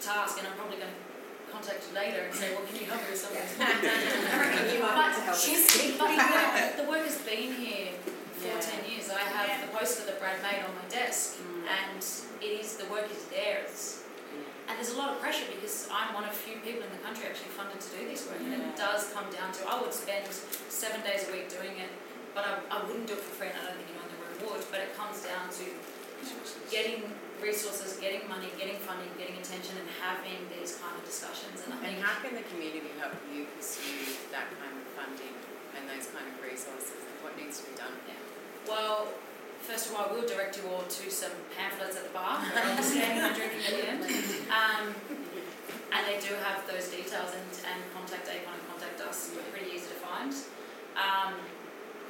[0.00, 1.05] task, and I'm probably going to
[1.56, 3.40] contact you later and say, well, can you help me with something?
[3.64, 5.48] I reckon you might need to help us.
[5.96, 7.96] But the work, the work has been here
[8.36, 8.60] for Yeah.
[8.60, 9.08] 10 years.
[9.08, 11.64] I have the poster that Brad made on my desk, Mm.
[11.64, 12.00] and
[12.44, 13.64] it is the work is there.
[13.64, 14.04] It's,
[14.68, 17.24] and there's a lot of pressure because I'm one of few people in the country
[17.24, 20.28] actually funded to do this work, and it does come down to I would spend
[20.68, 21.88] seven days a week doing it
[22.36, 24.20] but I, I wouldn't do it for free, and I don't think anyone in the
[24.20, 24.64] room would.
[24.68, 25.64] But it comes down to
[26.68, 27.08] getting
[27.42, 31.62] resources, getting money, getting funding, getting attention, and having these kind of discussions.
[31.64, 35.34] And I And how can the community help you pursue that kind of funding
[35.76, 36.96] and those kind of resources?
[37.06, 37.92] And what needs to be done?
[38.66, 39.06] Well,
[39.62, 42.64] first of all, I will direct you all to some pamphlets at the bar where
[42.66, 44.02] I'll standing and drinking at the end.
[44.50, 44.84] Um,
[45.94, 49.30] and they do have those details and, and contact ACON and contact us.
[49.34, 50.32] We're pretty easy to find.
[50.98, 51.34] Um,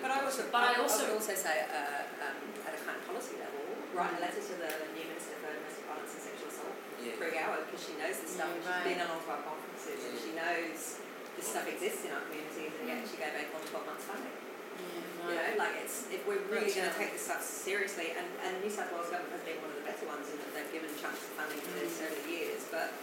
[0.01, 2.37] But I also, But I also- I would also say uh, um,
[2.69, 3.37] at a kind of policy
[3.97, 7.17] level, write a letter to the new Minister for Domestic Violence and Sexual Assault, Yeah.
[7.17, 8.53] Pru Goward, because she knows this stuff.
[8.53, 8.85] Yeah, She's right.
[8.85, 11.01] been on all of our conferences and she knows
[11.41, 13.09] this stuff exists in our communities and yet mm.
[13.09, 14.37] she gave ACON 12 months funding.
[15.27, 18.63] You know, like it's, if we're really going to take this stuff seriously, and, and
[18.63, 20.93] New South Wales government has been one of the better ones in that they've given
[21.01, 22.07] chunks of funding for this mm.
[22.07, 22.95] over the years, but,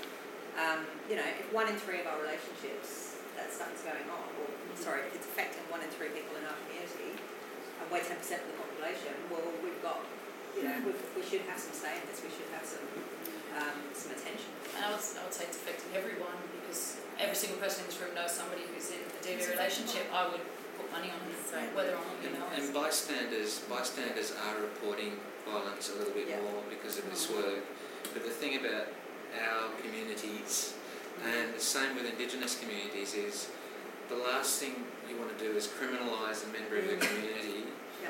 [0.56, 4.24] um, you know, if one in three of our relationships, that stuff is going on,
[4.40, 4.78] or, mm.
[4.80, 7.12] sorry, if it's affecting one in three people in our community,
[7.82, 10.00] and we're ten percent of the population, well, we've got,
[10.56, 12.86] you know, we, we should have some say in this, we should have some,
[13.58, 14.50] um, some attention.
[14.78, 18.00] and I would, I would say it's affecting everyone because every single person in this
[18.02, 20.06] room knows somebody who's in a DV relationship.
[20.14, 20.44] I would
[20.78, 22.74] put money on it, So- whether or not you And, know and it.
[22.74, 26.42] bystanders, bystanders are reporting violence a little bit Yeah.
[26.42, 27.62] more because of this work.
[28.14, 28.88] But the thing about
[29.34, 30.74] our communities,
[31.26, 33.48] and the same with Indigenous communities, is
[34.10, 37.63] the last thing you want to do is criminalise a member of the community Yeah.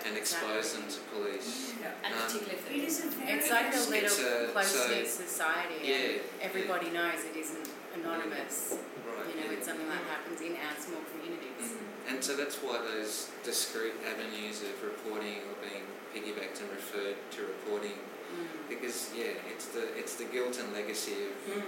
[0.06, 1.74] And expose them to police.
[1.82, 1.91] Yeah.
[2.04, 3.39] And um, particularly if It they're a very.
[3.39, 7.36] It's like a little It's a- close so- knit society, Yeah, and everybody knows it
[7.38, 8.76] isn't anonymous.
[9.06, 9.30] Right.
[9.30, 9.58] You know, yeah.
[9.58, 11.64] it's something that happens in our small communities.
[11.78, 12.10] Mm.
[12.10, 17.41] And so that's why those discrete avenues of reporting or being piggybacked and referred to
[17.41, 17.97] reporting,
[18.34, 18.47] Mm.
[18.68, 21.64] because yeah, it's the it's the guilt and legacy of Mm.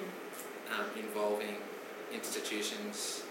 [0.73, 1.57] um, involving
[2.11, 3.21] institutions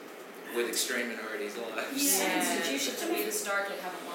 [0.54, 1.98] with extreme minorities' lives.
[1.98, 2.38] Yeah, Yeah.
[2.38, 4.06] institutions we historically haven't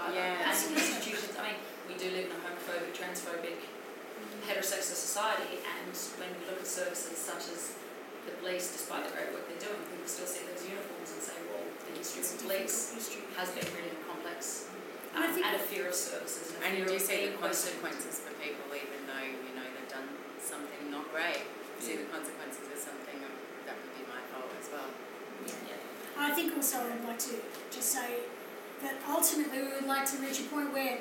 [0.00, 0.40] wanted to contact.
[0.40, 0.50] Yeah.
[0.50, 3.58] As institutions, I mean, we do live in a homophobic, transphobic,
[4.48, 7.76] heterosexual society, and when we look at services such as
[8.26, 11.36] the police, despite the great work they're doing, people still see those uniforms and say,
[11.48, 13.24] well, the history It's of the police history.
[13.36, 14.68] has been really complex,
[15.16, 17.20] And I um, think- and a fear of services and And you fear do see
[17.32, 20.08] the consequences for people, even though you know they've done
[20.40, 21.42] something not great.
[21.76, 23.18] You see the consequences of something
[23.66, 24.88] that would be my fault as well.
[25.64, 25.80] Yeah.
[26.20, 27.40] I think also I'd like to
[27.72, 28.28] just say
[28.82, 30.98] that ultimately we would like to reach a point where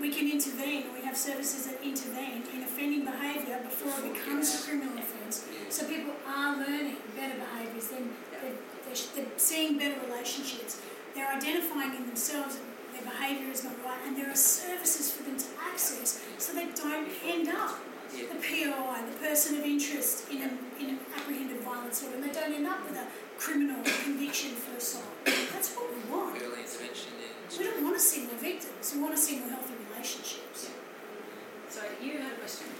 [0.00, 4.54] we can intervene, and we have services that intervene in offending behaviour before it becomes
[4.54, 5.44] a criminal offence.
[5.70, 8.52] So people are learning better behaviours, then they're,
[8.86, 10.80] they're, they're seeing better relationships.
[11.14, 15.24] They're identifying in themselves that their behaviour is not right, and there are services for
[15.24, 17.78] them to access so they don't end up
[18.10, 22.32] the POI, the person of interest in, an, in an apprehended violence order, and they
[22.32, 23.06] don't end up with a
[23.38, 25.04] criminal conviction for assault.
[25.24, 26.36] That's what we want.
[26.40, 27.58] Early intervention, yeah.
[27.58, 30.70] We don't want to see more victims, we want to see more healthy relationships.
[31.68, 32.70] Sorry, you had a question.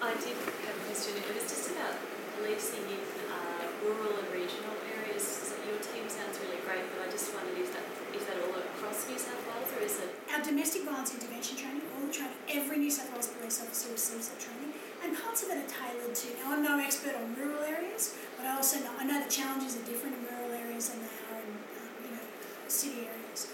[0.00, 1.16] I did have a question.
[1.16, 1.96] It was just about
[2.36, 3.02] policing in
[3.32, 5.24] uh, rural and regional areas.
[5.24, 8.56] So your team sounds really great, but I just wondered if that is that all
[8.56, 10.10] across New South Wales or is it?
[10.32, 14.28] Our domestic violence intervention training, all the training, every New South Wales police officer receives
[14.28, 16.28] that training, and parts of it are tailored to.
[16.40, 19.76] Now, I'm no expert on rural areas, but I also know I know the challenges
[19.76, 22.24] are different in rural areas than they are in um, you know
[22.68, 23.48] city areas.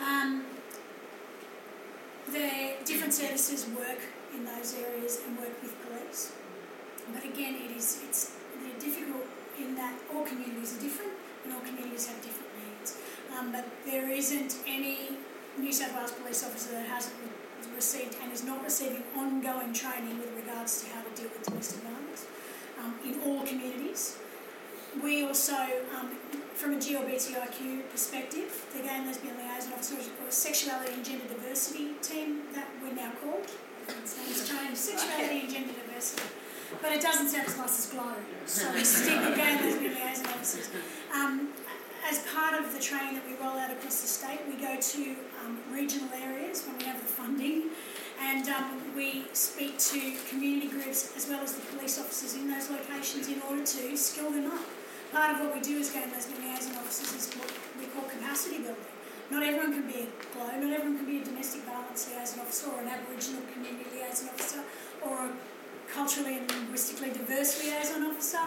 [0.00, 0.44] Um,
[2.28, 4.00] the different services work
[4.34, 6.32] in those areas and work with police,
[7.12, 9.26] but again, it is it's they're difficult
[9.58, 11.12] in that all communities are different
[11.44, 12.98] and all communities have different needs.
[13.36, 15.10] Um, but there isn't any
[15.58, 17.14] New South Wales police officer that hasn't
[17.74, 21.80] received and is not receiving ongoing training with regards to how to deal with domestic
[21.82, 22.26] violence
[22.80, 24.18] um, in all communities.
[25.02, 25.56] We also,
[25.96, 26.10] um,
[26.54, 31.94] from a GLBTIQ perspective, the Gay and Lesbian Liaison Officer or Sexuality and Gender Diversity
[32.00, 33.50] team that we're now called.
[33.88, 36.22] Its changed, Sexuality and Gender Diversity.
[36.80, 38.16] But it doesn't sound as as GLOW,
[38.46, 40.70] so we stick Gay and Liaison Officers.
[41.14, 41.48] Um,
[42.08, 45.16] as part of the training that we roll out across the state, we go to
[45.44, 47.70] um, regional areas when we have the funding,
[48.20, 52.70] and um, we speak to community groups as well as the police officers in those
[52.70, 54.64] locations in order to skill them up.
[55.12, 58.02] Part of what we do as gay and lesbian liaison officers is what we call
[58.08, 58.93] capacity building.
[59.30, 62.70] Not everyone can be a GLOW, not everyone can be a domestic violence liaison officer
[62.70, 64.62] or an Aboriginal community liaison officer
[65.02, 65.32] or a
[65.92, 68.40] culturally and linguistically diverse liaison officer.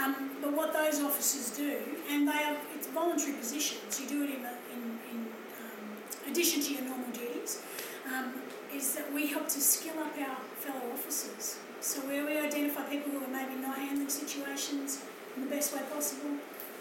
[0.00, 1.78] Um, but what those officers do,
[2.08, 5.18] and they are, it's voluntary positions, you do it in, in, in
[5.62, 7.62] um, addition to your normal duties,
[8.12, 8.32] um,
[8.74, 11.58] is that we help to skill up our fellow officers.
[11.80, 15.02] So where we identify people who are maybe not handling situations
[15.36, 16.36] in the best way possible,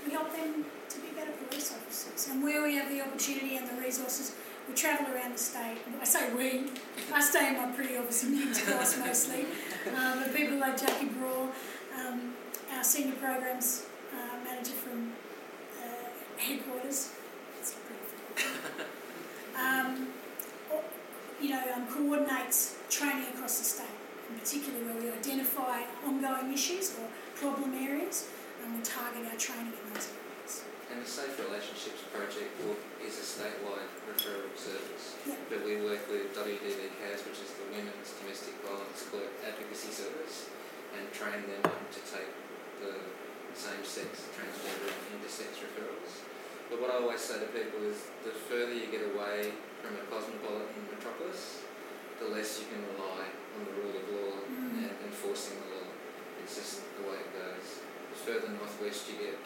[0.10, 2.30] we help them to be better police officers.
[2.30, 4.36] And where we have the opportunity and the resources,
[4.68, 5.78] we travel around the state.
[6.02, 6.72] I say we,
[7.14, 9.46] I stay in my pretty office in King's Cross mostly.
[9.96, 11.50] Um, but people like Jackie Braw,
[11.96, 12.34] um,
[12.74, 15.12] our senior programs uh, manager from
[15.80, 17.12] uh, headquarters,
[19.60, 20.08] um,
[20.72, 20.82] or,
[21.40, 23.86] you know, um, coordinates training across the state,
[24.30, 28.28] in particular where we identify ongoing issues or problem areas
[28.64, 30.54] and target our training in those areas.
[30.90, 32.50] And the Safe Relationships Project
[33.06, 35.16] is a statewide referral service.
[35.28, 35.38] Yeah.
[35.50, 40.50] But we work with WDV CAS, which is the Women's Domestic Violence Court Advocacy Service,
[40.98, 42.32] and train them to take
[42.82, 42.98] the
[43.54, 46.26] same-sex, transgender and intersex referrals.
[46.74, 50.04] But what I always say to people is the further you get away from a
[50.10, 51.66] cosmopolitan metropolis,
[52.22, 53.26] the less you can rely
[53.58, 54.90] on the rule of law Mm.
[54.90, 55.90] and enforcing the law.
[56.44, 57.59] It's just the way it goes.
[58.20, 59.38] The further northwest you get,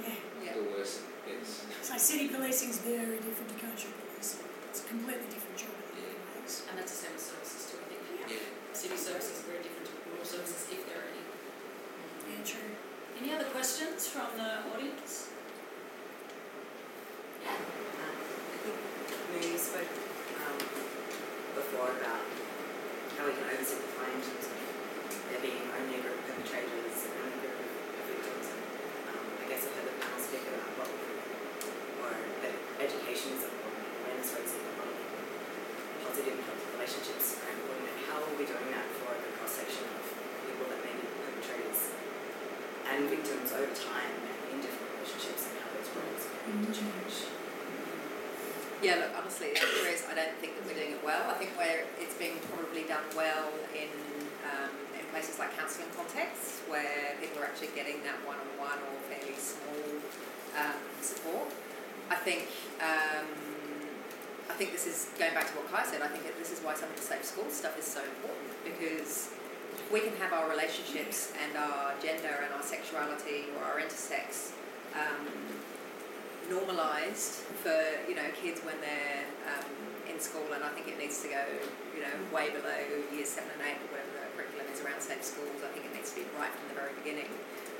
[0.00, 0.16] Yeah.
[0.40, 0.54] Yeah.
[0.56, 1.68] the worse it gets.
[1.84, 4.48] So city policing is very different to country policing.
[4.72, 6.64] It's a completely different job in many ways.
[6.70, 8.00] And that's the same with services too, I think.
[8.32, 8.40] Yeah.
[8.72, 11.20] City services are very different to rural services, if there are any.
[12.32, 12.72] Yeah, true.
[13.20, 15.28] Any other questions from the audience?
[17.44, 18.76] Um, I think
[19.36, 19.92] we spoke
[20.40, 20.58] um,
[21.52, 22.24] before about
[23.20, 24.56] how we can oversimplify in terms of
[25.28, 28.46] there being only a group of perpetrators and only a group of of victims.
[28.48, 28.62] And
[29.12, 30.90] um, I guess I've heard the panel speak about what
[32.02, 32.10] or
[32.46, 35.02] that education is important, awareness raising important,
[36.06, 37.86] positive healthy relationships are important.
[37.90, 40.02] And how are we doing that for the cross section of
[40.46, 41.80] people that may be perpetrators
[42.86, 46.74] and victims over time and in different relationships and how those roles can need to
[46.80, 47.16] change?
[48.82, 51.22] Yeah, look, honestly, the answer is I don't think that we're doing it well.
[51.30, 53.86] I think where it's being probably done well in
[54.42, 59.38] um, in places like counselling contexts where people are actually getting that one-on-one or fairly
[59.38, 59.86] small
[60.58, 61.46] um, support.
[62.10, 62.50] I think
[62.82, 63.30] um,
[64.50, 66.02] I think this is going back to what Kai said.
[66.02, 68.50] I think that this is why some of the safe school stuff is so important
[68.66, 69.30] because
[70.32, 74.56] our relationships and our gender and our sexuality or our intersex
[74.96, 75.28] um,
[76.48, 77.76] normalised for
[78.08, 79.68] you know kids when they're um,
[80.08, 81.44] in school, and I think it needs to go
[81.94, 82.80] you know way below
[83.12, 85.60] years seven and eight or whatever the curriculum is around safe schools.
[85.60, 87.28] I think it needs to be right from the very beginning,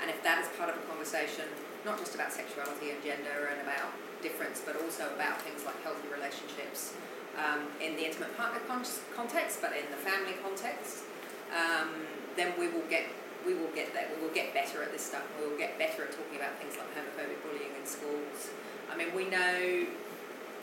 [0.01, 1.49] and if that is part of a conversation,
[1.85, 3.91] not just about sexuality and gender and about
[4.23, 6.95] difference, but also about things like healthy relationships
[7.35, 8.87] um, in the intimate partner con-
[9.17, 11.03] context, but in the family context,
[11.51, 11.91] um,
[12.37, 13.07] then we will get
[13.47, 14.07] we will get there.
[14.14, 15.26] We will get better at this stuff.
[15.39, 18.55] We will get better at talking about things like homophobic bullying in schools.
[18.91, 19.87] I mean, we know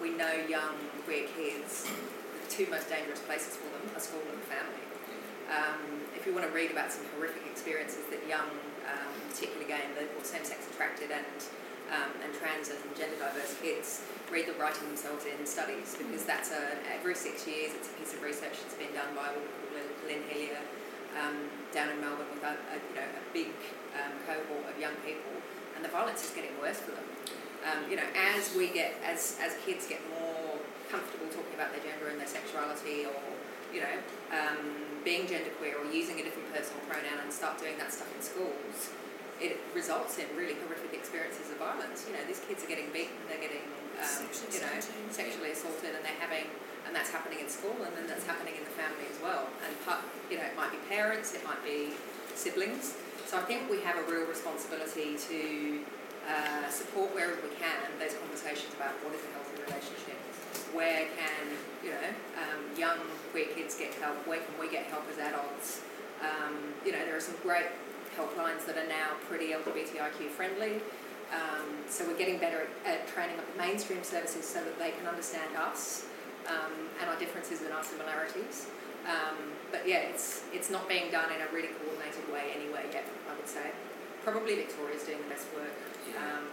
[0.01, 1.83] we know young queer kids.
[1.83, 4.85] The two most dangerous places for them are school and family.
[5.51, 8.47] Um, if you want to read about some horrific experiences that young,
[8.87, 11.25] um, particularly gay and or same-sex attracted and
[11.89, 16.53] um, and trans and gender diverse kids read the writing themselves in studies because that's
[16.53, 19.49] a every six years it's a piece of research that's been done by a woman
[19.49, 20.61] called Lynn- Lynn Hillier
[21.17, 23.53] um, down in Melbourne with a, a you know a big
[23.97, 25.33] um, cohort of young people,
[25.75, 27.07] and the violence is getting worse for them.
[27.65, 30.57] Um, you know, as we get as as kids get more
[30.89, 33.21] comfortable talking about their gender and their sexuality, or
[33.73, 33.95] you know,
[34.33, 38.21] um, being genderqueer or using a different personal pronoun and start doing that stuff in
[38.21, 38.89] schools,
[39.39, 42.05] it results in really horrific experiences of violence.
[42.07, 43.63] You know, these kids are getting beaten, they're getting
[44.01, 44.73] um, you know
[45.11, 46.47] sexually assaulted, and they're having
[46.89, 49.45] and that's happening in school and then that's happening in the family as well.
[49.61, 50.01] And part,
[50.33, 51.93] you know it might be parents it might be
[52.33, 52.97] siblings.
[53.29, 55.85] So i think we have a real responsibility to
[56.25, 60.17] uh, support wherever we can those conversations about what is a healthy relationship.
[60.73, 61.45] Where can
[61.85, 62.09] you know
[62.41, 62.97] um, young
[63.29, 64.17] queer kids get help?
[64.25, 65.85] Where can we get help as adults?
[66.25, 67.69] Um, you know there are some great
[68.17, 70.81] helplines that are now pretty lgbtiq friendly.
[71.29, 74.89] Um, so we're getting better at, at training up the mainstream services so that they
[74.89, 76.08] can understand us
[76.49, 78.67] um, and our differences and our similarities.
[79.07, 79.37] Um,
[79.71, 83.05] but yeah, it's it's not being done in a really coordinated way anyway yet.
[83.29, 83.71] I would say
[84.23, 85.71] probably Victoria's doing the best work.
[86.09, 86.19] Yeah.
[86.19, 86.45] Um,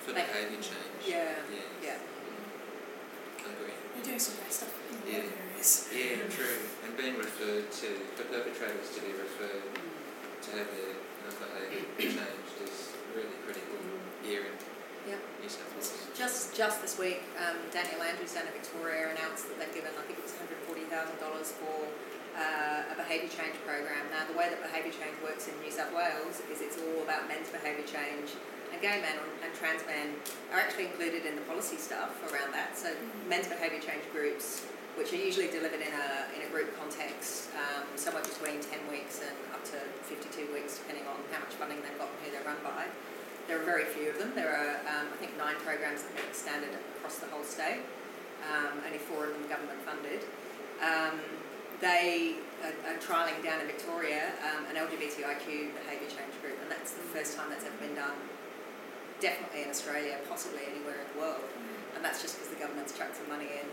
[0.00, 1.02] For They- behaviour change.
[1.04, 1.68] yeah, Yeah.
[1.84, 1.98] yeah.
[3.44, 3.76] I agree.
[3.94, 5.28] They're doing some great stuff in Yeah.
[5.28, 5.88] areas.
[5.92, 6.56] Yeah, true.
[6.84, 12.56] And being referred to, for perpetrators to be referred to have their uh, behaviour changed
[12.64, 13.76] is really critical
[14.24, 14.56] here in
[15.06, 15.20] Yeah.
[15.42, 15.99] New South Wales.
[16.20, 20.04] Just just this week, um, Daniel Andrews down in Victoria announced that they've given I
[20.04, 21.88] think it was one hundred forty thousand dollars for
[22.36, 24.04] uh, a behaviour change program.
[24.12, 27.24] Now the way that behaviour change works in New South Wales is it's all about
[27.24, 28.36] men's behaviour change,
[28.68, 30.12] and gay men and trans men
[30.52, 32.76] are actually included in the policy stuff around that.
[32.76, 32.92] So
[33.24, 34.68] men's behaviour change groups,
[35.00, 39.24] which are usually delivered in a in a group context, um, somewhere between ten weeks
[39.24, 42.28] and up to fifty two weeks, depending on how much funding they've got and who
[42.28, 42.92] they're run by
[43.48, 44.32] there are very few of them.
[44.34, 47.82] There are, um, I think, nine programs that the standard across the whole state.
[48.40, 50.24] Um, only four of them government funded.
[50.80, 51.20] Um,
[51.80, 56.92] they are, are trialling down in Victoria um, an LGBTIQ behaviour change group, and that's
[56.92, 58.16] the first time that's ever been done.
[59.20, 61.44] Definitely in Australia, possibly anywhere in the world,
[61.96, 63.66] and that's just because the government's chucked some money in.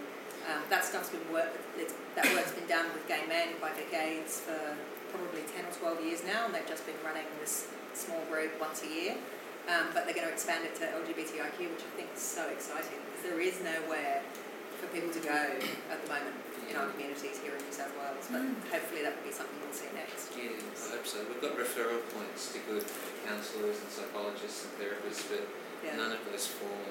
[0.48, 1.52] Um, that stuff's been work.
[1.78, 4.60] It's, that work's been done with gay men by Vic AIDS for
[5.12, 8.84] probably ten or twelve years now, and they've just been running this small group once
[8.84, 9.16] a year.
[9.68, 13.04] Um, but they're going to expand it to LGBTIQ, which I think is so exciting
[13.12, 14.24] because there is nowhere
[14.80, 15.36] for people to go
[15.92, 16.36] at the moment
[16.72, 18.28] in our communities here in New South Wales.
[18.32, 20.32] But hopefully that will be something we'll see next.
[20.40, 21.20] Yeah, I hope so.
[21.28, 22.86] We've got referral points to good
[23.28, 25.44] counsellors and psychologists and therapists, but
[25.84, 25.96] Yeah.
[26.00, 26.88] none of those form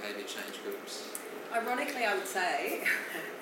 [0.00, 1.08] behaviour change groups.
[1.54, 2.82] Ironically, I would say,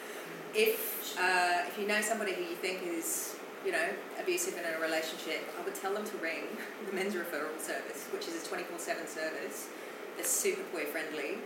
[0.55, 3.89] if uh, if you know somebody who you think is you know
[4.21, 6.45] abusive in a relationship, I would tell them to ring
[6.87, 9.69] the men's referral service, which is a twenty four seven service.
[10.17, 11.39] They're super queer friendly,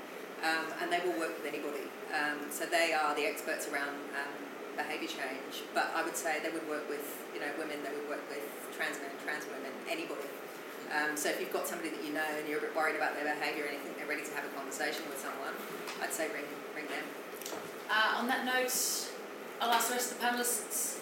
[0.43, 1.87] um, and they will work with anybody.
[2.11, 4.35] Um, so they are the experts around um,
[4.77, 5.63] behaviour change.
[5.75, 7.05] But I would say they would work with
[7.35, 7.79] you know women.
[7.85, 8.45] They would work with
[8.77, 10.29] trans men, trans women, anybody.
[10.87, 13.15] Um, so if you've got somebody that you know and you're a bit worried about
[13.19, 15.53] their behaviour and you think they're ready to have a conversation with someone,
[16.01, 17.05] I'd say ring ring them.
[17.91, 18.75] Uh, on that note,
[19.61, 20.99] I'll ask the rest of the panelists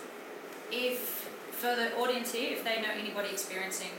[0.75, 3.91] if, for the audience here, if they know anybody experiencing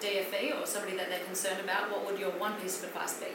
[0.00, 3.26] DFV or somebody that they're concerned about, what would your one piece of advice be?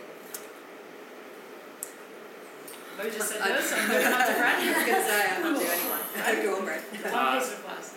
[2.97, 4.61] Who just said yours, so I'm moving on to Brad.
[4.61, 6.45] I was going to say I'm not doing anyone.
[6.45, 6.81] Go on, Brett.
[7.13, 7.93] One piece of advice.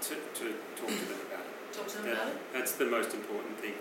[0.00, 1.72] To, to talk to them about it.
[1.72, 2.36] Talk to them That- about it.
[2.54, 3.74] That's the most important thing.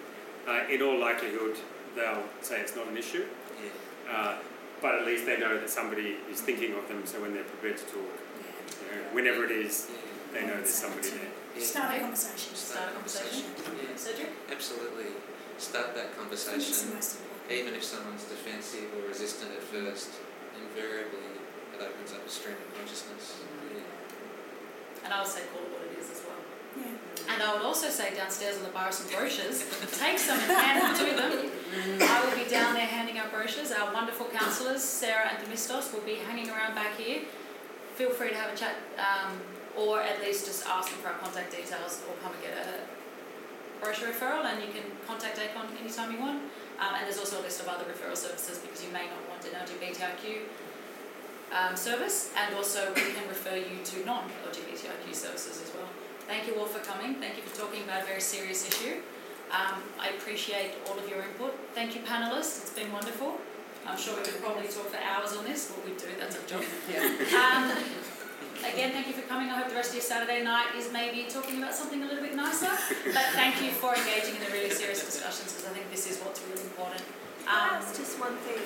[0.47, 1.55] Uh, in all likelihood,
[1.95, 3.25] they'll say it's not an issue,
[3.63, 4.13] Yeah.
[4.13, 4.35] uh,
[4.81, 7.77] but at least they know that somebody is thinking of them, so when they're prepared
[7.77, 9.97] to talk, you know, whenever it is, Yeah.
[10.33, 11.61] They know there's somebody there.
[11.61, 12.55] Start a conversation.
[12.55, 13.45] Start a conversation.
[13.57, 13.95] Yeah.
[13.95, 14.29] Cedric?
[14.51, 15.05] Absolutely.
[15.57, 17.23] Start that I think it's the conversation.
[17.49, 20.11] Even if someone's defensive or resistant at first,
[20.59, 21.39] invariably
[21.73, 23.41] it opens up a stream of consciousness.
[23.73, 25.05] Yeah.
[25.05, 26.41] And I would say call it what it is as well.
[26.75, 27.33] Yeah.
[27.33, 29.65] And I would also say downstairs on the bar are some brochures.
[29.97, 31.51] Take some and hand them to them.
[32.01, 33.71] I will be down there handing out brochures.
[33.71, 37.21] Our wonderful counsellors, Sarah and Demistos, will be hanging around back here.
[37.95, 39.39] Feel free to have a chat um,
[39.77, 42.81] or at least just ask them for our contact details or come and get a
[43.79, 46.41] brochure referral and you can contact ACON anytime you want.
[46.79, 49.45] Um, and there's also a list of other referral services because you may not want
[49.45, 50.49] an LGBTIQ
[51.53, 55.87] um, service and also we can refer you to non-LGBTIQ services as well.
[56.27, 57.15] Thank you all for coming.
[57.15, 58.99] Thank you for talking about a very serious issue.
[59.51, 61.55] Um, I appreciate all of your input.
[61.73, 62.61] Thank you, panelists.
[62.63, 63.39] It's been wonderful.
[63.85, 65.71] I'm sure we could probably talk for hours on this.
[65.71, 66.63] What we do, that's our job.
[66.91, 67.77] Yeah.
[68.73, 69.49] Again, thank you for coming.
[69.49, 72.21] I hope the rest of your Saturday night is maybe talking about something a little
[72.21, 72.69] bit nicer.
[73.05, 76.19] But thank you for engaging in the really serious discussions because I think this is
[76.21, 77.01] what's really important.
[77.47, 78.59] Um, That's just one thing.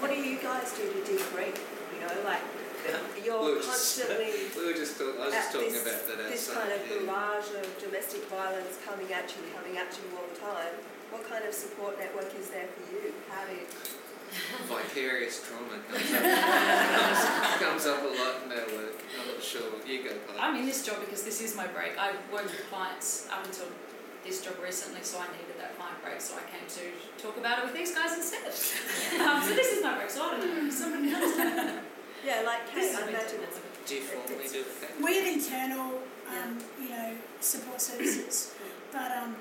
[0.00, 1.54] What do you guys do to debrief?
[1.94, 2.42] You know, like
[3.24, 6.02] you're were just- constantly We were just talk, I was at just talking this, about
[6.08, 6.58] that this outside.
[6.58, 7.06] kind of yeah.
[7.06, 10.74] barrage of domestic violence coming at you, coming at you all the time.
[11.12, 13.12] What kind of support network is there for you?
[13.30, 13.68] How do you?
[14.66, 17.22] Vicarious trauma comes up, comes,
[17.62, 18.96] comes up a lot in our work.
[19.20, 19.62] I'm not sure.
[19.86, 20.40] You go, Pilar.
[20.40, 21.98] I'm in this job because this is my break.
[21.98, 23.66] I worked with clients up until
[24.24, 27.58] this job recently, so I needed that client break, so I came to talk about
[27.60, 28.46] it with these guys instead.
[29.20, 30.70] um, so this is my break, so I don't know.
[30.70, 31.80] Somebody else.
[32.24, 33.28] Yeah, like Kate, I me imagine.
[33.40, 33.46] too.
[33.84, 34.96] Do you formally do that?
[35.04, 38.54] We have internal, um, you know, support services,
[38.92, 39.36] but um,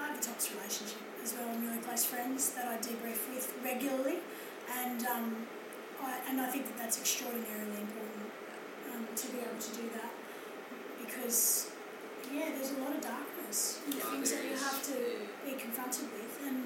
[0.00, 1.48] I have a tops relationship as well.
[1.48, 4.18] I'm really close friends that I debrief with regularly,
[4.78, 5.46] and um,
[6.02, 8.30] I, and I think that that's extraordinarily important
[8.94, 10.12] um, to be able to do that
[11.04, 11.70] because
[12.32, 14.96] yeah, there's a lot of darkness the Oh, things that you have to
[15.44, 16.64] be confronted with, and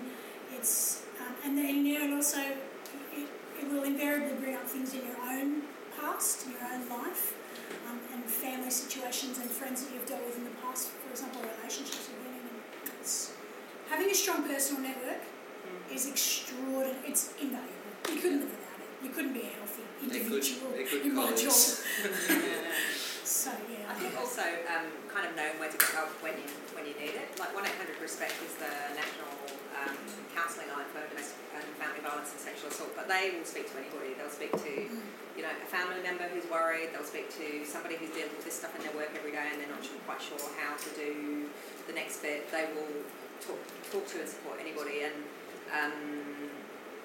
[0.52, 3.28] it's um, and then you know, and also it,
[3.60, 5.62] it will invariably bring up things in your own
[5.98, 7.34] past, in your own life,
[7.88, 10.90] um, and family situations and friends that you've dealt with in the past.
[10.90, 13.00] For example, relationships you've been in.
[13.00, 13.33] It's,
[13.88, 15.22] having a strong personal network
[15.92, 16.96] is extraordinary.
[17.06, 17.72] It's invaluable.
[18.10, 19.04] You couldn't live without it.
[19.04, 21.52] You couldn't be a healthy They're individual they're good in my job.
[23.24, 26.48] So yeah, I think also um, kind of knowing where to get help when you
[26.76, 27.28] when you need it.
[27.40, 29.32] Like one eight hundred Respect is the national
[29.80, 29.96] um,
[30.36, 33.76] counselling line for domestic and family violence and sexual assault, but they will speak to
[33.80, 34.12] anybody.
[34.12, 36.92] They'll speak to you know a family member who's worried.
[36.92, 39.56] They'll speak to somebody who's dealing with this stuff in their work every day and
[39.56, 41.48] they're not sure, quite sure how to do
[41.88, 42.52] the next bit.
[42.52, 43.08] They will
[43.40, 43.58] talk
[43.90, 45.14] talk to and support anybody and.
[45.72, 46.50] Um,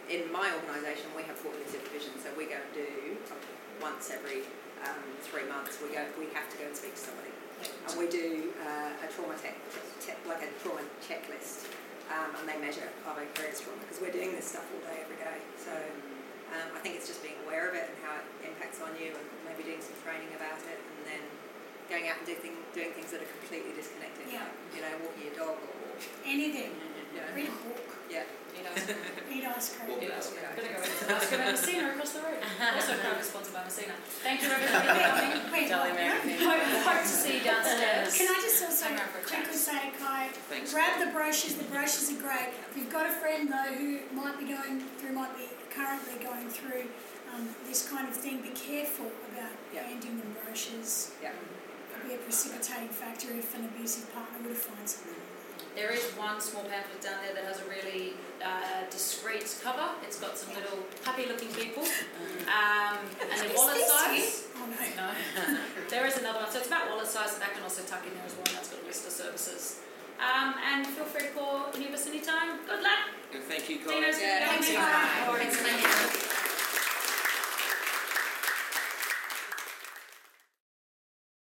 [0.10, 3.14] in my organisation, we have 14 supervision, so we go and do
[3.78, 4.42] once every
[4.82, 5.78] um, three months.
[5.86, 7.30] We go, we have to go and speak to somebody,
[7.86, 9.54] and we do uh, a trauma tech,
[10.02, 11.70] te- like a trauma checklist.
[12.10, 15.18] um, and they measure our vicarious trauma because we're doing this stuff all day, every
[15.22, 15.38] day.
[15.62, 15.74] So
[16.58, 19.14] um, I think it's just being aware of it and how it impacts on you,
[19.14, 21.22] and maybe doing some training about it, and then
[21.86, 24.46] going out and do thing, doing things that are completely disconnected, Yeah.
[24.50, 25.70] like you know, walking your dog or
[26.26, 26.72] Anything.
[27.14, 27.80] you know, Read a book.
[28.10, 28.24] yeah.
[28.60, 28.98] Eat ice cream.
[29.32, 29.98] Eat ice cream.
[30.04, 30.44] Eat ice cream.
[30.56, 32.40] Gonna go into ice cream at Messina across the road.
[32.76, 33.94] Also proudly sponsored by Messina.
[34.20, 35.52] Thank you everybody for coming.
[35.54, 36.00] Wait, Jolly what?
[36.00, 36.36] Mary.
[36.44, 38.18] Hope, hope to see you downstairs.
[38.18, 39.48] Can I just also Hang around for a chat.
[39.48, 40.74] quickly say, Kai, Thanks.
[40.74, 41.56] grab the brochures.
[41.56, 42.52] The brochures are great.
[42.70, 46.50] If you've got a friend though who might be going through, might be currently going
[46.50, 46.90] through
[47.34, 49.84] um, this kind of thing, be careful about Yeah.
[49.88, 51.12] handing them brochures.
[51.24, 51.32] Yeah.
[51.94, 55.16] Could be a precipitating factor if an abusive partner would have found something.
[55.80, 58.12] There is one small pamphlet down there that has a really
[58.44, 59.96] uh, discreet cover.
[60.04, 61.88] It's got some little happy looking people.
[62.52, 64.52] Um, and the wallet size.
[64.60, 64.76] Oh no.
[64.76, 65.58] No.
[65.90, 66.52] there is another one.
[66.52, 68.44] So it's about wallet size and that can also tuck in there as well.
[68.48, 69.80] and That's got a list of services.
[70.20, 72.60] Um, and feel free to call any of us anytime.
[72.68, 73.16] Good luck.
[73.34, 74.68] And thank you, Dino's guys.
[74.68, 76.49] gonna go thanks,